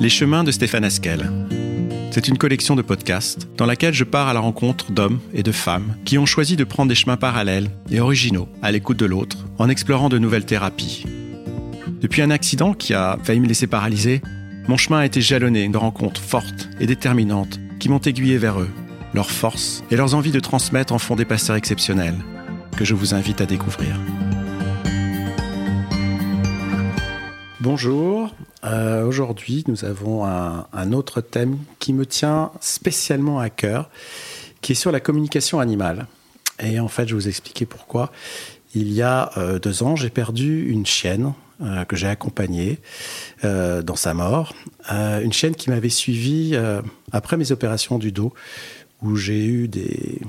[0.00, 1.30] Les chemins de Stéphane Askel.
[2.10, 5.52] C'est une collection de podcasts dans laquelle je pars à la rencontre d'hommes et de
[5.52, 9.36] femmes qui ont choisi de prendre des chemins parallèles et originaux à l'écoute de l'autre
[9.58, 11.04] en explorant de nouvelles thérapies.
[12.00, 14.22] Depuis un accident qui a failli me laisser paralysé,
[14.68, 18.70] mon chemin a été jalonné de rencontres fortes et déterminantes qui m'ont aiguillé vers eux,
[19.12, 22.16] leurs forces et leurs envies de transmettre en font des passeurs exceptionnels
[22.74, 24.00] que je vous invite à découvrir.
[27.60, 28.29] Bonjour,
[28.64, 33.90] euh, aujourd'hui nous avons un, autre thème qui me tient spécialement à cœur,
[34.60, 36.06] qui est sur la communication animale.
[36.62, 38.12] Et en fait, je vais vous expliquer pourquoi.
[38.74, 41.32] Il y a euh, deux ans, j'ai perdu une chienne
[41.62, 42.78] euh, que j'ai accompagnée
[43.42, 44.54] dans sa mort.
[44.90, 46.56] une chienne qui m'avait suivi
[47.12, 48.34] après mes opérations du dos,
[49.02, 50.20] où j'ai eu des,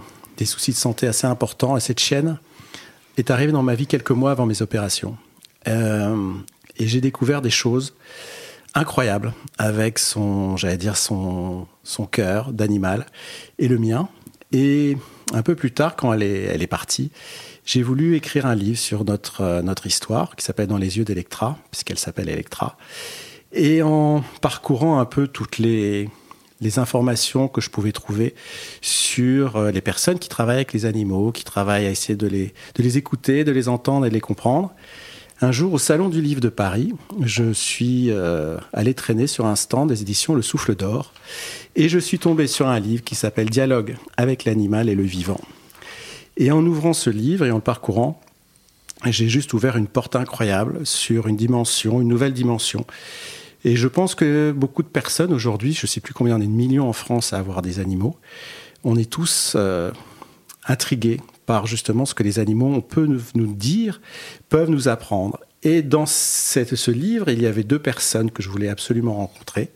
[0.46, 1.76] soucis de santé assez importants.
[1.76, 2.40] Et cette chienne
[3.18, 5.18] est arrivée dans ma vie quelques mois avant mes opérations.
[6.78, 7.94] Et j'ai découvert des choses
[8.74, 13.06] incroyables avec son, j'allais dire, son, son cœur d'animal
[13.60, 14.10] et le mien.
[14.52, 14.98] Et
[15.34, 17.12] un peu plus tard, quand elle est, partie,
[17.66, 21.06] j'ai voulu écrire un livre sur notre, euh, notre histoire qui s'appelle Dans les yeux
[21.06, 22.78] d'Electra, puisqu'elle s'appelle Electra.
[23.54, 26.10] Et en parcourant un peu toutes les,
[26.62, 28.36] les informations que je pouvais trouver
[28.82, 32.54] sur euh, les personnes qui travaillent avec les animaux, qui travaillent à essayer de les,
[32.76, 34.74] de les écouter, de les entendre et de les comprendre,
[35.42, 39.56] un jour, au Salon du Livre de Paris, je suis euh, allé traîner sur un
[39.56, 41.14] stand des éditions Le Souffle d'Or
[41.76, 45.42] et je suis tombé sur un livre qui s'appelle Dialogue avec l'animal et le vivant.
[46.38, 48.22] Et en ouvrant ce livre et en le parcourant,
[49.06, 52.86] j'ai juste ouvert une porte incroyable sur une dimension, une nouvelle dimension.
[53.66, 56.46] Et je pense que beaucoup de personnes aujourd'hui, je ne sais plus combien on est
[56.46, 58.16] de millions en France à avoir des animaux,
[58.84, 59.92] on est tous euh,
[60.68, 61.20] intrigués
[61.66, 64.02] justement ce que les animaux on peut nous dire,
[64.50, 65.40] peuvent nous apprendre.
[65.64, 69.70] Et dans cette, ce livre, il y avait deux personnes que je voulais absolument rencontrer.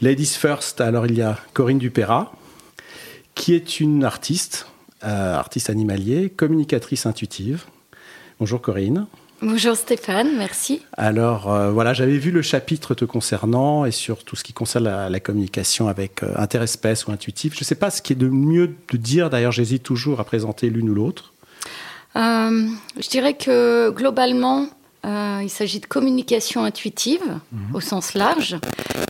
[0.00, 2.32] Ladies First, alors il y a Corinne Dupéra,
[3.34, 4.66] qui est une artiste,
[5.04, 7.64] euh, artiste animalier, communicatrice intuitive.
[8.40, 9.06] Bonjour Corinne.
[9.44, 10.82] Bonjour Stéphane, merci.
[10.96, 14.84] Alors euh, voilà, j'avais vu le chapitre te concernant et sur tout ce qui concerne
[14.84, 17.54] la, communication avec euh, interespèce ou intuitif.
[17.54, 20.24] Je ne sais pas ce qui est de mieux de dire, d'ailleurs j'hésite toujours à
[20.24, 21.32] présenter l'une ou l'autre.
[22.14, 22.68] Euh,
[23.00, 24.68] je dirais que globalement,
[25.04, 27.74] il s'agit de communication intuitive mhm.
[27.74, 28.56] au sens large.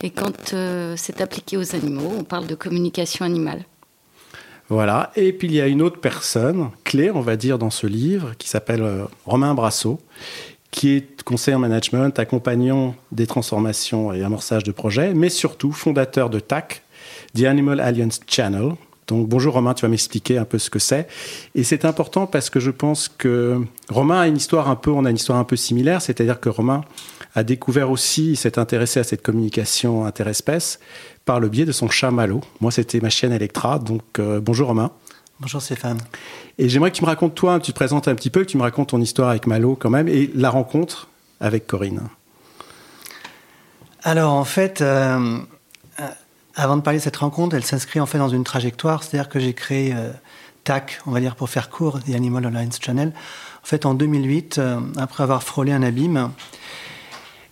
[0.01, 0.55] Et quand
[0.95, 3.65] c'est appliqué aux animaux, on parle de communication animale.
[4.69, 5.11] Voilà.
[5.15, 8.33] Et puis il y a une autre personne clé, on va dire, dans ce livre,
[8.37, 9.99] qui s'appelle euh, Romain Brassot,
[10.71, 16.29] qui est conseiller en management, accompagnant des transformations et amorçage de projets, mais surtout fondateur
[16.29, 16.83] de TAC,
[17.35, 18.71] The Animal Alliance Channel.
[19.07, 21.07] Donc bonjour Romain, tu vas m'expliquer un peu ce que c'est.
[21.55, 25.05] Et c'est important parce que je pense que Romain a une histoire un peu, on
[25.05, 26.83] a une histoire un peu similaire, c'est-à-dire que Romain
[27.35, 30.79] a découvert aussi, s'est intéressé à cette communication interespèce
[31.25, 32.41] par le biais de son chat Malo.
[32.61, 33.79] Moi, c'était ma chienne Electra.
[33.79, 34.91] Donc, euh, bonjour Romain.
[35.39, 35.97] Bonjour Stéphane.
[36.57, 38.57] Et j'aimerais que tu me racontes, toi, tu te présentes un petit peu, que tu
[38.57, 41.07] me racontes ton histoire avec Malo quand même, et la rencontre
[41.39, 42.01] avec Corinne.
[44.03, 45.39] Alors, en fait, euh,
[45.99, 46.07] euh,
[46.55, 49.39] avant de parler de cette rencontre, elle s'inscrit en fait dans une trajectoire, c'est-à-dire que
[49.39, 49.95] j'ai créé
[50.65, 54.61] TAC, on va dire pour faire court, The Animal Alliance Channel, en fait en 2008,
[54.97, 56.29] après avoir frôlé un abîme.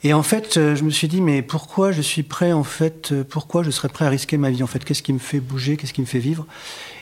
[0.03, 3.11] Et en fait, euh, je me suis dit, mais pourquoi je suis prêt, en fait,
[3.11, 4.83] euh, pourquoi je serais prêt à risquer ma vie, en fait?
[4.83, 5.77] Qu'est-ce qui me fait bouger?
[5.77, 6.47] Qu'est-ce qui me fait vivre?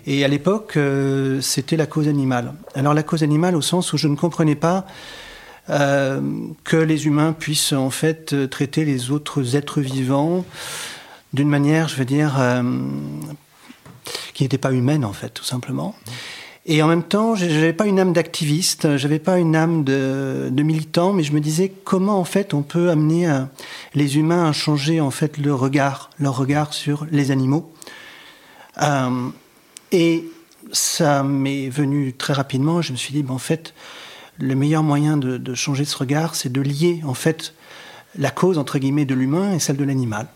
[0.05, 2.53] Et à l'époque, euh, c'était la cause animale.
[2.75, 4.85] Alors, la cause animale, au sens où je ne comprenais pas
[5.67, 10.43] que les humains puissent, en fait, traiter les autres êtres vivants
[11.31, 12.41] d'une manière, je veux dire,
[14.33, 15.93] qui n'était pas humaine, en fait, tout simplement.
[16.71, 20.51] Et en même temps, je n'avais pas une âme d'activiste, j'avais pas une âme de,
[20.55, 23.41] militant, mais je me disais comment en fait on peut amener euh,
[23.95, 27.73] les humains à changer en fait leur regard, leur regard sur les animaux.
[28.83, 29.29] Euh,
[29.91, 30.25] et
[30.71, 32.83] ça m'est venu très rapidement.
[32.83, 33.73] Je me suis dit, ben, en fait,
[34.37, 37.55] le meilleur moyen de, de changer ce regard, c'est de lier en fait
[38.17, 40.27] la cause entre guillemets de l'humain et celle de l'animal.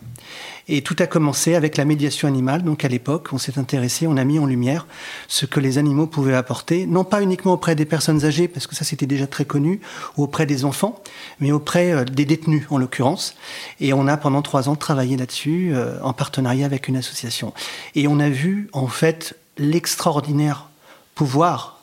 [0.66, 2.62] Et tout a commencé avec la médiation animale.
[2.62, 4.86] Donc à l'époque, on s'est intéressé, on a mis en lumière
[5.28, 8.74] ce que les animaux pouvaient apporter, non pas uniquement auprès des personnes âgées, parce que
[8.74, 9.80] ça c'était déjà très connu,
[10.16, 11.02] ou auprès des enfants,
[11.40, 13.34] mais auprès euh, des détenus en l'occurrence.
[13.80, 17.52] Et on a pendant trois ans travaillé là-dessus euh, en partenariat avec une association.
[17.94, 20.68] Et on a vu en fait l'extraordinaire
[21.14, 21.82] pouvoir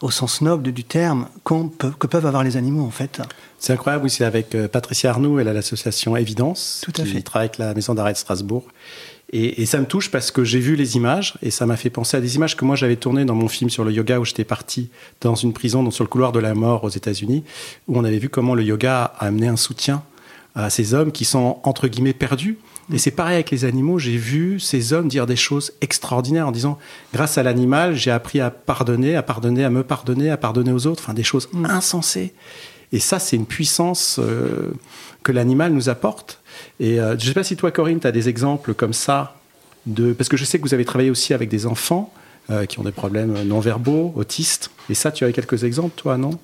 [0.00, 3.20] au sens noble du terme que peuvent avoir les animaux en fait.
[3.58, 7.22] C'est incroyable, oui, c'est avec euh, Patricia Arnoux, elle a l'association Évidence, Tout à qui
[7.22, 8.64] travaille avec la maison d'arrêt de Strasbourg.
[9.30, 12.16] Et, ça me touche parce que j'ai vu les images et ça m'a fait penser
[12.16, 14.44] à des images que moi j'avais tournées dans mon film sur le yoga où j'étais
[14.44, 14.88] parti
[15.20, 17.44] dans une prison, dans, sur le couloir de la mort aux États-Unis,
[17.88, 20.02] où on avait vu comment le yoga a amené un soutien
[20.54, 22.58] à ces hommes qui sont entre guillemets perdus.
[22.90, 23.98] Et c'est pareil avec les animaux.
[23.98, 26.78] J'ai vu ces hommes dire des choses extraordinaires en disant,
[27.12, 30.86] grâce à l'animal, j'ai appris à pardonner, à pardonner, à me pardonner, à pardonner aux
[30.86, 31.02] autres.
[31.04, 32.32] Enfin, des choses insensées.
[32.92, 34.72] Et ça, c'est une puissance euh,
[35.22, 36.40] que l'animal nous apporte.
[36.80, 39.36] Et euh, je ne sais pas si toi, Corinne, tu as des exemples comme ça.
[39.86, 40.12] De...
[40.12, 42.12] Parce que je sais que vous avez travaillé aussi avec des enfants
[42.50, 44.70] euh, qui ont des problèmes non verbaux, autistes.
[44.88, 46.38] Et ça, tu as quelques exemples, toi, non?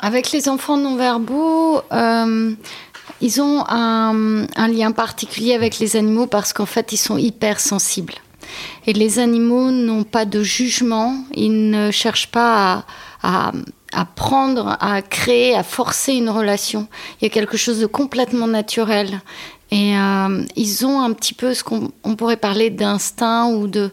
[0.00, 1.80] Avec les enfants non verbaux,
[3.22, 8.14] ils ont un, lien particulier avec les animaux parce qu'en fait, ils sont hyper sensibles.
[8.86, 12.84] Et les animaux n'ont pas de jugement, ils ne cherchent pas
[13.22, 13.52] à,
[14.14, 16.88] prendre, à créer, à forcer une relation.
[17.20, 19.20] Il y a quelque chose de complètement naturel.
[19.70, 23.90] Et euh, ils ont un petit peu ce qu'on pourrait parler d'instinct ou de,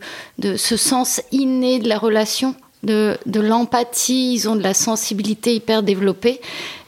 [0.57, 2.53] ce sens inné de la relation,
[2.83, 6.41] de, l'empathie, ils ont de la sensibilité hyper développée.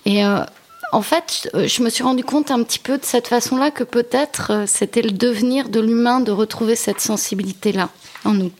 [0.05, 0.43] Et euh,
[0.91, 4.51] en fait, je me suis rendu compte un petit peu de cette façon-là que peut-être
[4.51, 7.89] euh, c'était le devenir de l'humain de retrouver cette sensibilité-là
[8.25, 8.51] en nous.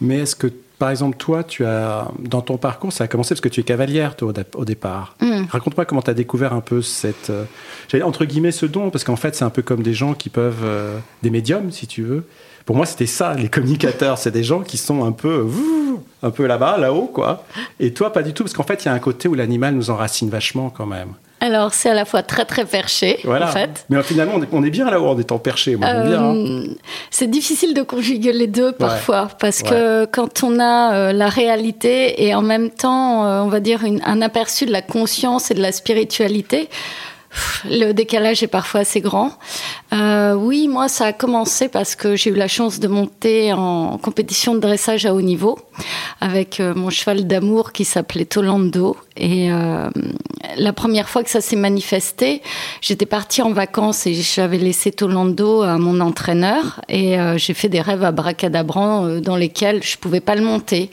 [0.00, 3.40] Mais est-ce que, par exemple, toi, tu as, dans ton parcours, ça a commencé parce
[3.40, 5.16] que tu es cavalière, toi, au, départ.
[5.20, 5.44] Mm.
[5.50, 7.44] Raconte-moi comment tu as découvert un peu cette, euh,
[8.02, 10.64] entre guillemets, ce don, parce qu'en fait, c'est un peu comme des gens qui peuvent,
[11.22, 12.24] des médiums, si tu veux.
[12.66, 14.18] Pour moi, c'était ça, les communicateurs.
[14.18, 15.46] C'est des gens qui sont un peu,
[16.22, 17.44] un peu là-bas, là-haut, quoi.
[17.78, 19.74] Et toi, pas du tout, parce qu'en fait, il y a un côté où l'animal
[19.74, 21.14] nous enracine vachement quand même.
[21.40, 23.84] Alors, c'est à la fois très très perché, en fait.
[23.90, 25.76] Mais finalement, on est, bien là-haut en étant perché.
[25.76, 26.34] Moi, hein.
[26.34, 26.66] euh,
[27.10, 32.24] C'est difficile de conjuguer les deux parfois, parce que quand on a euh, la réalité
[32.24, 35.60] et en même temps, euh, on va dire, un aperçu de la conscience et de
[35.60, 36.68] la spiritualité,
[37.64, 39.32] le décalage est parfois assez grand.
[39.92, 43.98] Euh, oui, moi, ça a commencé parce que j'ai eu la chance de monter en
[43.98, 45.58] compétition de dressage à haut niveau
[46.20, 48.96] avec euh, mon cheval d'amour qui s'appelait Tolando.
[49.16, 49.88] Et euh,
[50.56, 52.42] la première fois que ça s'est manifesté,
[52.80, 56.80] j'étais partie en vacances et j'avais laissé Tolando à mon entraîneur.
[56.88, 60.90] Et j'ai fait des rêves à bracadabrant dans lesquels je pouvais pas le monter.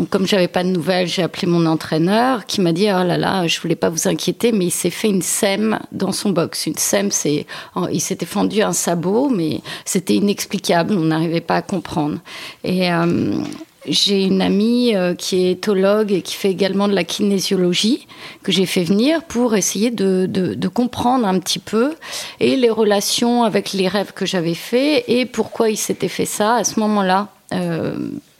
[0.00, 3.18] Donc, comme j'avais pas de nouvelles, j'ai appelé mon entraîneur qui m'a dit Oh là
[3.18, 6.64] là, je voulais pas vous inquiéter, mais il s'est fait une sème dans son box.
[6.64, 7.44] Une sème, c'est.
[7.92, 12.18] Il s'était fendu un sabot, mais c'était inexplicable, on n'arrivait pas à comprendre.
[12.64, 12.90] Et.
[12.90, 13.42] Euh,
[13.86, 18.06] j'ai une amie euh, qui est éthologue et qui fait également de la kinésiologie
[18.42, 21.94] que j'ai fait venir pour essayer de, de, comprendre un petit peu
[22.40, 26.56] et les relations avec les rêves que j'avais faits et pourquoi il s'était fait ça
[26.56, 27.28] à ce moment-là.
[27.52, 27.94] Euh,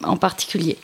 [0.04, 0.76] en particulier.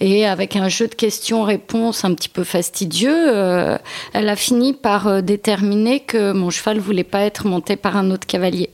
[0.00, 3.78] Et avec un jeu de questions-réponses un petit peu fastidieux, euh,
[4.12, 8.10] elle a fini par euh, déterminer que mon cheval voulait pas être monté par un
[8.10, 8.70] autre cavalier.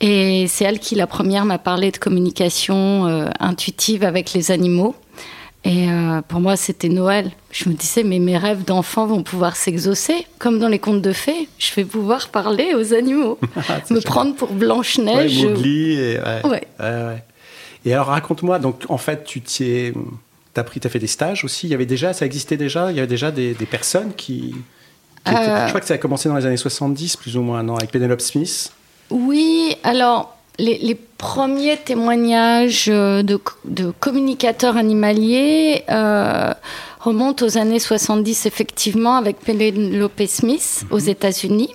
[0.00, 4.94] Et c'est elle qui, la première, m'a parlé de communication euh, intuitive avec les animaux.
[5.64, 5.88] Et
[6.28, 7.32] pour moi, c'était Noël.
[7.50, 11.12] Je me disais, mais mes rêves d'enfant vont pouvoir s'exaucer, comme dans les contes de
[11.12, 11.48] fées.
[11.58, 13.36] Je vais pouvoir parler aux animaux,
[13.68, 15.44] ah, me prendre pour Blanche-Neige.
[15.44, 16.62] Ouais, ouais.
[16.78, 17.24] ouais.
[17.86, 19.92] Et alors raconte-moi, donc en fait, tu t'y
[20.56, 21.68] as pris, as fait des stages aussi.
[21.68, 22.90] Il y avait déjà, ça existait déjà.
[22.90, 24.54] Il y avait déjà des, personnes qui.
[25.28, 25.30] Euh.
[25.30, 27.92] je crois que ça a commencé dans les années 70, plus ou moins, non, avec
[27.92, 28.72] Penelope Smith.
[29.10, 35.84] Oui, alors les, premiers témoignages de, communicateurs animaliers.
[35.88, 36.52] Euh,
[37.06, 41.08] remonte aux années 70 effectivement avec Penelope Smith aux mhm.
[41.08, 41.74] États-Unis,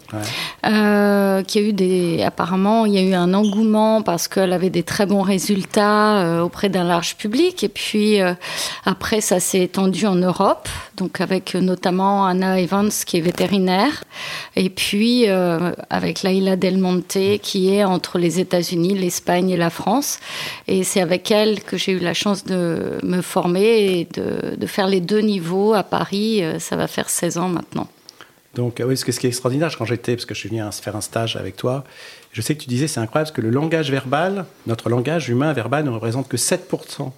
[0.66, 4.70] euh, qui a eu des apparemment il y a eu un engouement parce qu'elle avait
[4.70, 7.64] des très bons résultats euh, auprès d'un large public.
[7.64, 8.34] Et puis euh,
[8.84, 10.68] après ça s'est étendu en Europe
[10.98, 14.04] donc avec notamment Anna Evans qui est vétérinaire.
[14.56, 15.26] Et puis
[15.90, 20.20] avec Laila Del Monte qui est entre les États-Unis, l'Espagne et la France.
[20.68, 24.68] Et c'est avec elle que j'ai eu la chance de me former et de, de
[24.68, 26.44] faire les deux niveau à Paris.
[26.44, 27.88] Euh, ça va faire 16 ans maintenant.
[28.56, 31.02] Donc, oui, ce qui est extraordinaire, quand j'étais, parce que je suis venu faire un
[31.02, 31.86] stage avec toi,
[32.34, 35.54] je sais que tu disais, c'est incroyable, parce que le langage verbal, notre langage humain
[35.54, 37.12] verbal ne représente que 7%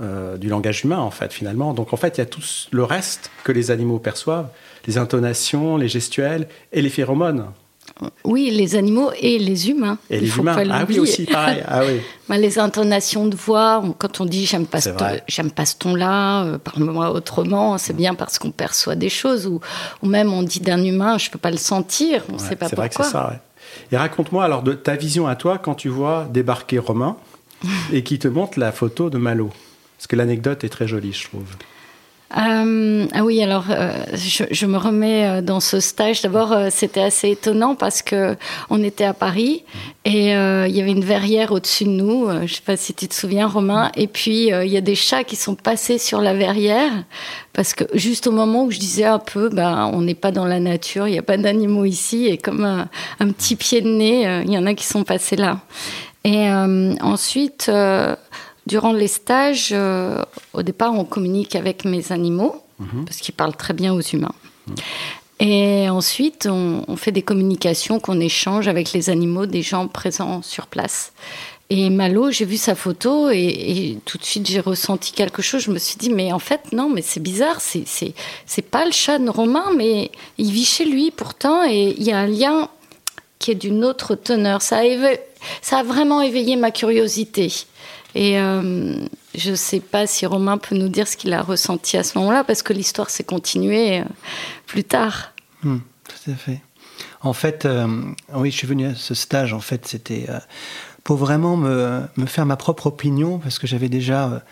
[0.00, 1.72] euh, du langage humain, en fait, finalement.
[1.72, 4.48] Donc, en fait, il y a tout le reste que les animaux perçoivent,
[4.86, 7.46] les intonations, les gestuels et les phéromones.
[8.24, 9.98] Oui, les animaux et les humains.
[10.10, 10.56] Et les humains.
[10.70, 11.62] ah oui, aussi, pareil.
[11.66, 12.00] Ah oui.
[12.28, 14.90] Bah, les intonations de voix, quand on dit j'aime pas, ce
[15.28, 19.60] j'aime pas ce ton-là, euh, parle-moi autrement, c'est bien parce qu'on perçoit des choses, ou,
[20.02, 22.68] ou même on dit d'un humain, je peux pas le sentir, on ne sait pas
[22.68, 22.68] pourquoi.
[22.68, 23.40] C'est vrai que c'est ça,
[23.92, 27.16] Et raconte-moi alors de ta vision à toi quand tu vois débarquer Romain
[27.92, 29.52] et qui te montre la photo de Malo.
[29.96, 31.46] Parce que l'anecdote est très jolie, je trouve.
[32.36, 36.22] Euh, ah oui, alors euh, je, me remets euh, dans ce stage.
[36.22, 38.36] D'abord, c'était assez étonnant parce que
[38.68, 39.62] on était à Paris
[40.04, 42.28] et il y avait une verrière au-dessus de nous.
[42.46, 43.90] je sais pas si tu te souviens, Romain.
[43.96, 46.92] Et puis il y a des chats qui sont passés sur la verrière
[47.52, 50.44] parce que juste au moment où je disais un peu, ben on n'est pas dans
[50.44, 54.42] la nature, il n'y a pas d'animaux ici et comme un, petit pied de nez,
[54.44, 55.60] il y en a qui sont passés là.
[56.24, 56.50] Et
[57.00, 57.70] ensuite
[58.66, 63.04] Durant les stages, euh, au départ, on communique avec mes animaux, mmh.
[63.04, 64.34] parce qu'ils parlent très bien aux humains.
[64.66, 64.74] Mmh.
[65.38, 70.40] Et ensuite, on, on, fait des communications qu'on échange avec les animaux des gens présents
[70.42, 71.12] sur place.
[71.68, 75.62] Et Malo, j'ai vu sa photo et, et tout de suite j'ai ressenti quelque chose.
[75.62, 79.18] Je me suis dit, mais en fait, non, mais c'est bizarre, c'est pas le chat
[79.18, 82.68] de Romain, mais il vit chez lui pourtant et il y a un lien
[83.38, 84.62] qui est d'une autre teneur.
[84.62, 84.82] Ça a,
[85.60, 87.52] ça a vraiment éveillé ma curiosité.
[88.16, 88.94] Et euh,
[89.34, 92.16] je ne sais pas si Romain peut nous dire ce qu'il a ressenti à ce
[92.16, 94.04] moment-là, parce que l'histoire s'est continuée euh,
[94.66, 95.32] plus tard.
[95.62, 95.76] Mmh,
[96.08, 96.62] tout à fait.
[97.20, 97.86] En fait, euh,
[98.34, 100.38] oui, je suis venu à ce stage, en fait, c'était euh,
[101.04, 104.42] pour vraiment me, me, faire ma propre opinion, parce que j'avais déjà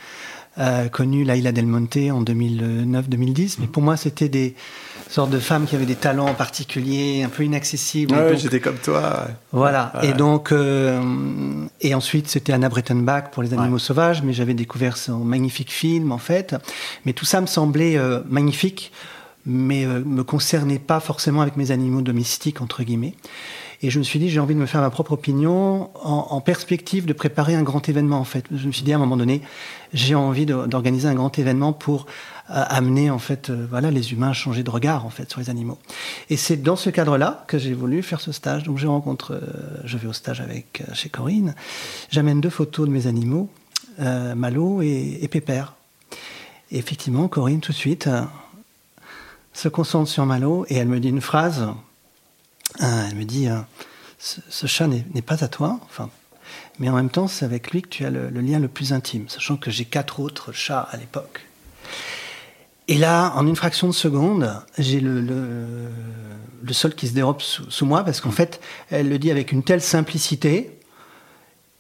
[0.59, 4.54] euh, connu Laila Del Monte en 2009-2010, mais pour moi, c'était des
[5.14, 8.12] sorte de femme qui avait des talents particuliers, un peu inaccessibles.
[8.12, 9.28] Ouais, j'étais comme toi.
[9.52, 9.92] Voilà.
[9.94, 10.09] Ouais.
[10.09, 11.00] Et donc, euh,
[11.80, 13.78] et ensuite, c'était Anna Brettenbach pour Les Animaux.
[13.78, 16.56] Sauvages, mais j'avais découvert son magnifique film, en fait.
[17.04, 18.90] Mais tout ça me semblait euh, magnifique,
[19.47, 23.14] mais euh, me concernait pas forcément avec mes animaux domestiques, entre guillemets.
[23.83, 26.40] Et je me suis dit, j'ai envie de me faire ma propre opinion en, en,
[26.40, 28.47] perspective de préparer un grand événement, en fait.
[28.50, 29.42] Je me suis dit, à un moment donné,
[29.92, 32.06] j'ai envie d'organiser un grand événement pour
[32.48, 35.50] amener, en fait, euh, voilà, les humains à changer de regard, en fait, sur les
[35.50, 35.78] animaux.
[36.30, 38.64] Et c'est dans ce cadre-là que j'ai voulu faire ce stage.
[38.64, 39.40] Donc, je rencontre, euh,
[39.84, 41.54] je vais au stage avec, euh, chez Corinne.
[42.10, 43.48] J'amène deux photos de mes animaux,
[44.00, 45.74] euh, Malo et, Pépère.
[46.70, 48.08] Et effectivement, Corinne, tout de suite,
[49.52, 51.68] se concentre sur Malo et elle me dit une phrase
[52.82, 53.58] euh, elle me dit euh,
[54.18, 56.10] ce, chat n'est pas à toi, enfin,
[56.78, 59.28] mais en même temps, c'est avec lui que tu as le, lien le plus intime,
[59.28, 61.46] sachant que j'ai quatre autres chats à l'époque.
[62.88, 65.88] Et là, en une fraction de seconde, j'ai le,
[66.73, 68.61] sol qui se dérobe sous, sous moi, parce qu'en fait,
[68.91, 70.79] elle le dit avec une telle simplicité,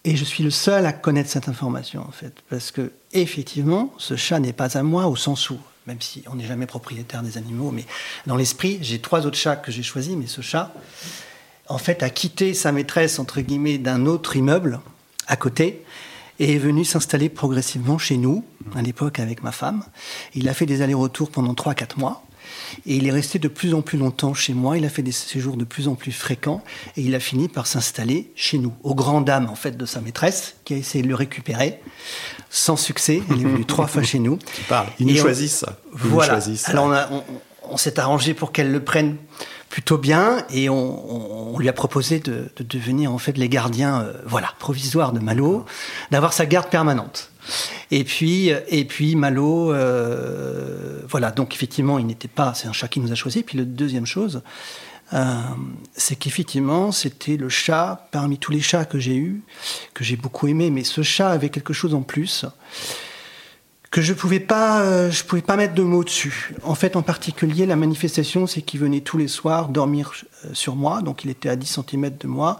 [0.04, 4.16] et je suis le seul à connaître cette information, en fait, parce que effectivement, ce
[4.16, 7.36] chat n'est pas à moi au sens où même si on n'est jamais propriétaire des
[7.36, 7.84] animaux, mais
[8.26, 10.72] dans l'esprit, j'ai trois autres chats que j'ai choisis, mais ce chat,
[11.68, 14.80] en fait, a quitté sa maîtresse, entre guillemets, d'un autre immeuble
[15.26, 15.84] à côté,
[16.38, 19.84] et est venu s'installer progressivement chez nous, à l'époque avec ma femme.
[20.34, 22.24] Il a fait des allers-retours pendant 3-4 mois.
[22.86, 25.12] Et il est resté de plus en plus longtemps chez moi, il a fait des
[25.12, 26.62] séjours de plus en plus fréquents,
[26.96, 30.00] et il a fini par s'installer chez nous, aux grandes dames en fait de sa
[30.00, 31.80] maîtresse, qui a essayé de le récupérer,
[32.50, 34.38] sans succès, il est venu trois fois chez nous.
[34.54, 35.64] Tu parles, ils nous choisissent.
[35.92, 37.24] Voilà, alors on, on,
[37.70, 39.16] on s'est arrangé pour qu'elle le prenne
[39.74, 44.12] plutôt bien et on, lui a proposé de, de, devenir en fait les gardiens euh,
[44.24, 45.66] voilà provisoires de Malo,
[46.12, 47.32] d'avoir sa garde permanente.
[47.90, 52.86] Et puis et puis Malo euh, voilà donc effectivement il n'était pas c'est un chat
[52.86, 53.42] qui nous a choisi.
[53.42, 54.42] Puis la deuxième chose
[55.12, 55.34] euh,
[55.92, 59.42] c'est qu'effectivement c'était le chat parmi tous les chats que j'ai eu
[59.92, 62.46] que j'ai beaucoup aimé mais ce chat avait quelque chose en plus.
[63.94, 66.52] Que je pouvais pas euh, je pouvais pas mettre de mots dessus.
[66.64, 70.10] En fait en particulier la manifestation c'est qu'il venait tous les soirs dormir
[70.44, 71.00] euh, sur moi.
[71.00, 72.58] Donc il était à 10 cm de moi.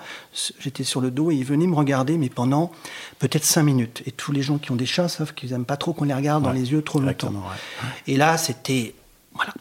[0.60, 2.70] J'étais sur le dos et il venait me regarder mais pendant
[3.18, 4.04] peut-être cinq minutes.
[4.06, 6.14] Et tous les gens qui ont des chats savent qu'ils aiment pas trop qu'on les
[6.14, 7.32] regarde ouais, dans les yeux trop longtemps.
[7.32, 7.88] ouais.
[8.06, 8.94] et là c'était
[9.34, 9.54] voilà.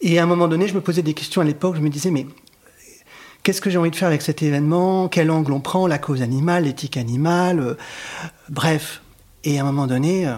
[0.00, 1.76] Et à un moment donné je me posais des questions à l'époque.
[1.76, 2.26] Je me disais mais
[3.42, 5.08] qu'est-ce que j'ai envie de faire avec cet événement?
[5.08, 5.86] Quel angle on prend?
[5.86, 7.74] La cause animale l'éthique animale euh,
[8.48, 9.02] bref.
[9.44, 10.36] Et à un moment donné euh,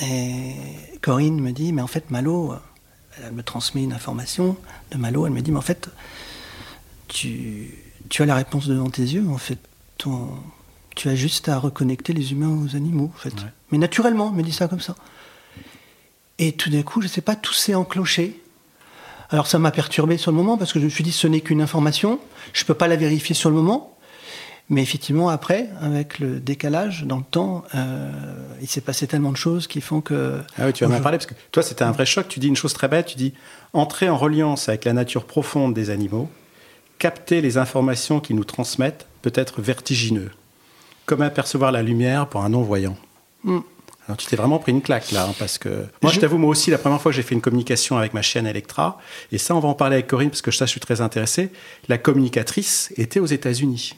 [0.00, 0.54] Et
[1.00, 2.54] Corinne me dit, mais en fait, Malo,
[3.24, 4.56] elle me transmet une information
[4.90, 5.88] de Malo, elle me dit, mais en fait,
[7.08, 7.70] tu,
[8.08, 9.58] tu as la réponse devant tes yeux, en fait,
[9.98, 10.28] ton,
[10.94, 13.34] tu as juste à reconnecter les humains aux animaux, en fait.
[13.34, 13.52] Ouais.
[13.70, 14.96] Mais naturellement, elle me dit ça comme ça.
[16.38, 18.42] Et tout d'un coup, je ne sais pas, tout s'est encloché.
[19.30, 21.40] Alors ça m'a perturbé sur le moment parce que je me suis dit ce n'est
[21.40, 22.20] qu'une information,
[22.52, 23.95] je ne peux pas la vérifier sur le moment,
[24.68, 28.10] Mais effectivement, après, avec le décalage dans le temps, euh,
[28.60, 30.40] il s'est passé tellement de choses qui font que.
[30.58, 32.26] Ah oui, tu vas m'en parler parce que toi, c'était un vrai choc.
[32.28, 33.06] Tu dis une chose très bête.
[33.06, 33.32] Tu dis
[33.72, 36.28] entrer en reliance avec la nature profonde des animaux,
[36.98, 40.32] capter les informations qu'ils nous transmettent, peut être vertigineux.
[41.04, 42.96] Comme apercevoir la lumière pour un non-voyant.
[43.44, 43.58] Mm.
[44.08, 46.38] Alors, tu t'es vraiment pris une claque là, hein, parce que moi, je, je t'avoue,
[46.38, 48.98] moi aussi, la première fois que j'ai fait une communication avec ma chienne Electra,
[49.32, 51.50] et ça, on va en parler avec Corinne parce que ça, je suis très intéressé.
[51.88, 53.94] La communicatrice était aux États-Unis.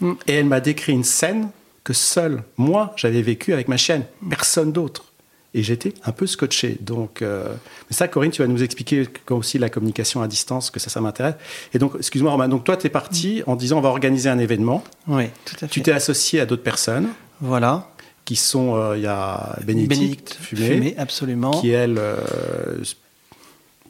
[0.00, 1.48] Et elle m'a décrit une scène
[1.82, 5.12] que seul moi j'avais vécu avec ma chienne, personne d'autre.
[5.56, 6.78] Et j'étais un peu scotché.
[6.80, 7.46] Donc, euh,
[7.88, 10.90] mais ça, Corinne, tu vas nous expliquer quand aussi la communication à distance, que ça,
[10.90, 11.36] ça m'intéresse.
[11.72, 14.40] Et donc, excuse-moi, Romain, donc toi, tu es parti en disant on va organiser un
[14.40, 14.82] événement.
[15.06, 15.68] Oui, tout à fait.
[15.68, 17.08] Tu t'es associé à d'autres personnes.
[17.40, 17.88] Voilà.
[18.24, 21.52] Qui sont, euh, il y a Bénédicte, Bénédicte Fumé, Fumé, absolument.
[21.52, 22.16] qui elle euh,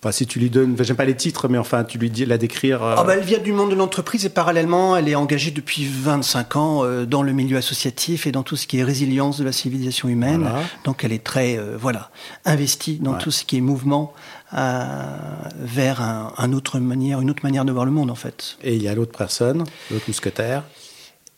[0.05, 2.37] Enfin, si tu lui donnes, j'aime pas les titres, mais enfin, tu lui dis la
[2.37, 2.83] décrire.
[2.83, 5.87] euh, Ah bah, elle vient du monde de l'entreprise et parallèlement, elle est engagée depuis
[5.91, 9.45] 25 ans euh, dans le milieu associatif et dans tout ce qui est résilience de
[9.45, 10.43] la civilisation humaine.
[10.43, 10.61] Voilà.
[10.85, 12.11] Donc elle est très euh, voilà
[12.45, 13.19] investie dans Ouais.
[13.19, 14.13] tout ce qui est mouvement
[14.53, 15.17] euh,
[15.59, 18.59] vers un, un autre manière, une autre manière de voir le monde en fait.
[18.63, 20.65] Et il y a l'autre personne, l'autre mousquetaire.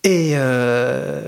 [0.03, 0.35] Et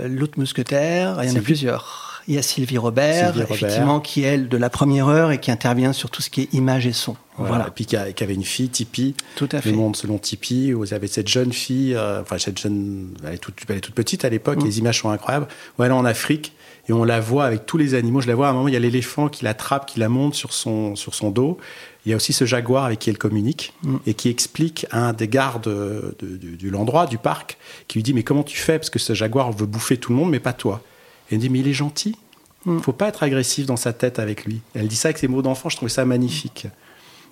[0.09, 2.08] l'autre mousquetaire, il y en a plusieurs.
[2.29, 3.57] Il y a Sylvie Robert, Sylvie Robert.
[3.57, 6.43] effectivement, qui est elle de la première heure et qui intervient sur tout ce qui
[6.43, 7.17] est image et son.
[7.39, 7.55] Voilà.
[7.55, 7.69] Voilà.
[7.69, 9.15] Et puis qui, a- qui avait une fille, Tipeee.
[9.35, 9.71] Tout à fait.
[9.71, 13.35] Le monde selon Tipeee, où vous avez cette jeune fille, euh, enfin cette jeune, elle
[13.35, 14.67] est toute, elle est toute petite à l'époque, Mm.
[14.67, 15.49] les images sont incroyables.
[15.79, 16.53] Où elle est en Afrique
[16.89, 18.21] et on la voit avec tous les animaux.
[18.21, 20.35] Je la vois à un moment, il y a l'éléphant qui l'attrape, qui la monte
[20.35, 21.57] sur son, sur son dos.
[22.05, 23.97] Il y a aussi ce jaguar avec qui elle communique Mm.
[24.07, 27.57] et qui explique à un des gardes de, de- de- de l'endroit, du parc,
[27.87, 28.79] qui lui dit Mais comment tu fais?
[28.79, 30.83] Parce que ce jaguar veut bouffer tout le monde, mais pas toi.
[31.31, 32.17] Et elle dit Mais il est gentil.
[32.65, 32.81] Mm.
[32.81, 34.61] faut pas être agressif dans sa tête avec lui.
[34.75, 36.67] Elle dit ça avec ses mots d'enfant, je trouvais ça magnifique.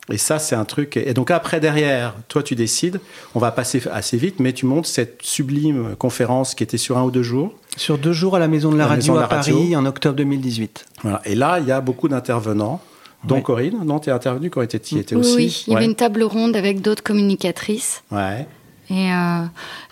[0.09, 0.97] Et ça, c'est un truc.
[0.97, 3.01] Et donc après, derrière, toi, tu décides,
[3.35, 7.03] on va passer assez vite, mais tu montes cette sublime conférence qui était sur un
[7.03, 7.53] ou deux jours.
[7.77, 9.53] Sur deux jours à la Maison de la, La Radio Maison de la à Paris
[9.53, 9.79] Radio.
[9.79, 10.87] en octobre 2018.
[11.03, 11.21] Voilà.
[11.25, 12.81] Et là, il y a beaucoup d'intervenants,
[13.25, 13.41] dont.
[13.41, 13.83] Corinne.
[13.85, 15.35] Non, tu es intervenue, Corinne, tu y étais Oui, aussi.
[15.37, 15.77] oui, il y ouais.
[15.79, 18.47] avait une table ronde avec d'autres communicatrices Ouais.
[18.91, 19.45] Et, euh,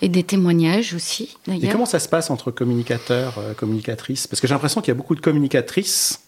[0.02, 4.26] et des témoignages aussi, Et comment ça se passe entre communicateurs, euh, communicatrices?
[4.26, 6.20] Parce que j'ai l'impression qu'il y a beaucoup de communicatrices,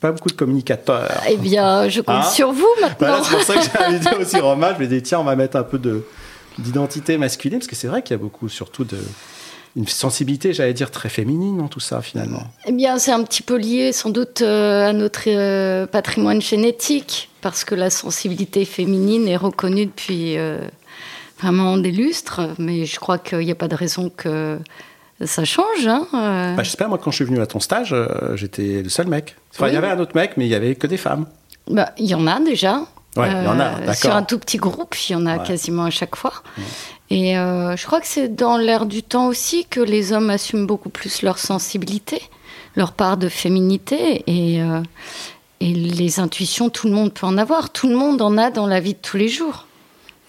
[0.00, 1.10] pas beaucoup de communicateurs.
[1.28, 2.30] Eh bien, je compte Ah.
[2.30, 3.08] sur vous maintenant.
[3.08, 4.74] Voilà, c'est pour ça que j'ai invité aussi Romain.
[4.78, 6.04] Je ai dit, tiens, on va mettre un peu de,
[6.58, 8.98] d'identité masculine, parce que c'est vrai qu'il y a beaucoup, surtout, de,
[9.76, 12.42] une sensibilité, j'allais dire, très féminine dans tout ça, finalement.
[12.66, 17.28] Eh bien, c'est un petit peu lié sans doute euh, à notre euh, patrimoine génétique,
[17.40, 20.36] parce que la sensibilité féminine est reconnue depuis
[21.40, 24.58] vraiment des lustres, mais je crois qu'il n'y a pas de raison que
[25.24, 25.86] ça change.
[25.86, 26.54] Hein, euh.
[26.54, 28.88] Bah, je sais pas, moi, quand je suis venu à ton stage, euh, j'étais le
[28.88, 29.36] seul mec.
[29.54, 31.26] Enfin, il y avait un autre mec, mais il y avait que des femmes.
[31.68, 32.80] Bah, Il y en a déjà.
[33.16, 33.92] Ouais, y en a, Euh.
[33.94, 35.44] Sur un tout petit groupe, il y en a Ouais.
[35.46, 36.32] quasiment à chaque fois.
[37.10, 40.90] Et je crois que c'est dans l'air du temps aussi que les hommes assument beaucoup
[40.90, 42.22] plus leur sensibilité,
[42.76, 44.22] leur part de féminité.
[44.28, 44.60] Et,
[45.60, 47.70] et les intuitions, tout le monde peut en avoir.
[47.70, 49.66] Tout le monde en a dans la vie de tous les jours.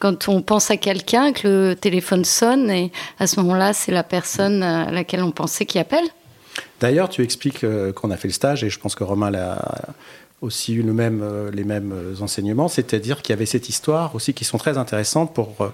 [0.01, 4.03] Quand on pense à quelqu'un, que le téléphone sonne, et à ce moment-là, c'est la
[4.03, 6.05] personne à laquelle on pensait qui appelle.
[6.79, 9.59] D'ailleurs, tu expliques euh, qu'on a fait le stage, et je pense que Romain l'a
[10.41, 14.15] aussi eu le même, euh, les mêmes euh, enseignements, c'est-à-dire qu'il y avait cette histoire
[14.15, 15.69] aussi qui sont très intéressantes pour euh,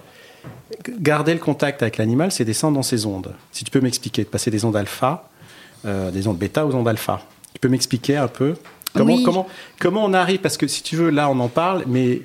[1.00, 3.34] garder le contact avec l'animal, c'est descendre dans ses ondes.
[3.50, 5.28] Si tu peux m'expliquer, de passer des ondes alpha,
[5.84, 7.22] des ondes bêta aux ondes alpha.
[7.54, 8.54] Tu peux m'expliquer un peu
[8.94, 9.22] comment, Oui.
[9.22, 9.46] comment,
[9.78, 12.22] comment on arrive, parce que si tu veux, là on en parle, mais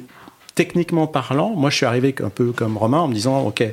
[0.56, 3.64] techniquement parlant, moi je suis arrivé un peu comme Romain en me disant, ok,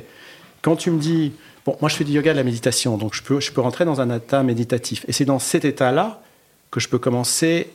[0.61, 1.33] quand tu me dis,
[1.65, 3.85] bon, moi je fais du yoga, de la méditation, donc je peux, je peux rentrer
[3.85, 5.05] dans un état méditatif.
[5.07, 6.21] Et c'est dans cet état-là
[6.69, 7.69] que je peux commencer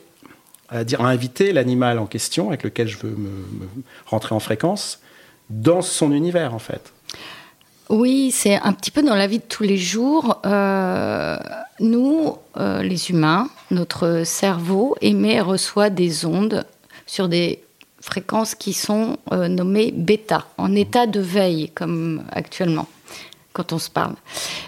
[0.69, 3.29] à dire, à inviter l'animal en question avec lequel je veux me,
[4.05, 4.99] rentrer en fréquence
[5.49, 6.93] dans son univers en fait.
[7.89, 10.41] Oui, c'est un petit peu dans la vie de tous les jours.
[10.45, 11.37] Euh,
[11.79, 16.65] nous, euh, les humains, notre cerveau émet et reçoit des ondes
[17.05, 17.63] sur des
[18.07, 22.87] fréquences qui sont euh, nommées bêta, en état de veille, comme actuellement,
[23.53, 24.15] quand on se parle.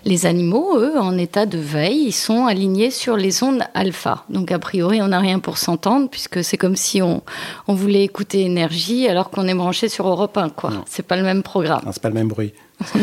[0.06, 4.26] Les animaux, eux, en état de veille, ils sont alignés sur les ondes alpha.
[4.30, 7.24] Donc, a priori, on n'a rien pour s'entendre, puisque c'est comme si on,
[7.68, 10.72] on voulait écouter énergie alors qu'on est branché sur Europe 1, quoi.
[10.86, 11.82] C'est pas le même programme.
[11.92, 12.54] C'est pas le même bruit.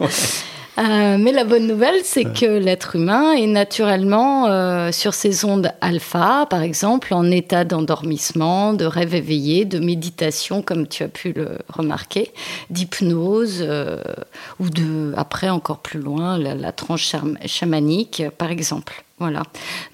[0.78, 5.72] Euh, mais la bonne nouvelle, c'est que l'être humain est naturellement euh, sur ces ondes
[5.80, 11.32] alpha, par exemple, en état d'endormissement, de rêve éveillé, de méditation, comme tu as pu
[11.32, 12.32] le remarquer,
[12.70, 14.02] d'hypnose, euh,
[14.58, 19.04] ou de, après, encore plus loin, la, tranche cham- chamanique, par exemple.
[19.18, 19.42] Voilà.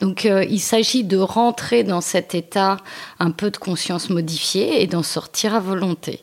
[0.01, 2.77] Donc, il s'agit de rentrer dans cet état
[3.19, 6.21] un peu de conscience modifiée et d'en sortir à volonté.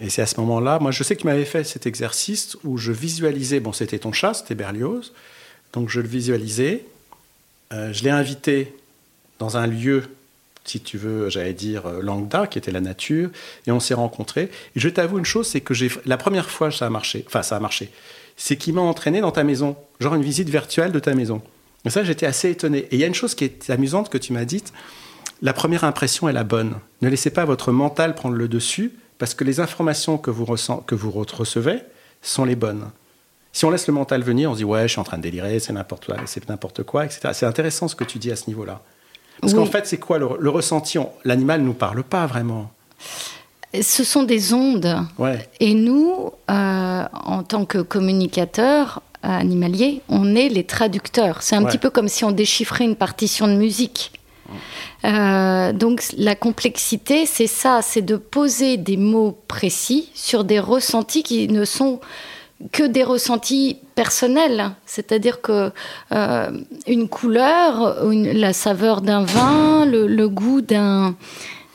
[0.00, 2.76] Et c'est à ce moment-là, moi je sais que tu m'avais fait cet exercice où
[2.76, 5.12] je visualisais, bon c'était ton chat, c'était Berlioz,
[5.72, 6.84] donc je le visualisais,
[7.72, 8.72] Euh, je l'ai invité
[9.40, 10.04] dans un lieu,
[10.64, 13.30] si tu veux, j'allais dire euh, Langda, qui était la nature,
[13.66, 14.50] et on s'est rencontrés.
[14.76, 17.42] Et je t'avoue une chose, c'est que j'ai la première fois ça a marché, enfin
[17.42, 17.90] ça a marché,
[18.36, 21.42] c'est qu'il m'a entraîné dans ta maison, genre une visite virtuelle de ta maison.
[21.84, 22.78] Et ça j'étais assez étonné.
[22.78, 24.72] Et il y a une chose qui est amusante que tu m'as dite,
[25.42, 26.74] la première impression est la bonne.
[27.02, 30.82] Ne laissez pas votre mental prendre le dessus, parce que les informations que vous, ressent-
[30.86, 31.80] que vous recevez
[32.22, 32.90] sont les bonnes.
[33.52, 35.22] Si on laisse le mental venir, on se dit ouais, je suis en train de
[35.22, 37.30] délirer, c'est n'importe quoi, c'est n'importe quoi, etc.
[37.32, 38.82] C'est intéressant ce que tu dis à ce niveau-là.
[39.40, 40.98] Parce qu'en fait, c'est quoi le, ressenti?
[41.24, 42.70] L'animal ne nous parle pas vraiment.
[43.78, 44.98] Ce sont des ondes.
[45.18, 45.48] Ouais.
[45.60, 51.42] Et nous, euh, en tant que communicateurs animaliers, on est les traducteurs.
[51.42, 54.12] C'est un petit peu comme si on déchiffrait une partition de musique.
[55.04, 61.22] Euh, donc la complexité, c'est ça, c'est de poser des mots précis sur des ressentis
[61.22, 62.00] qui ne sont
[62.72, 64.70] que des ressentis personnels.
[64.86, 65.70] C'est-à-dire que
[66.12, 66.50] euh,
[66.86, 71.14] une couleur, la saveur d'un vin, le, goût d'un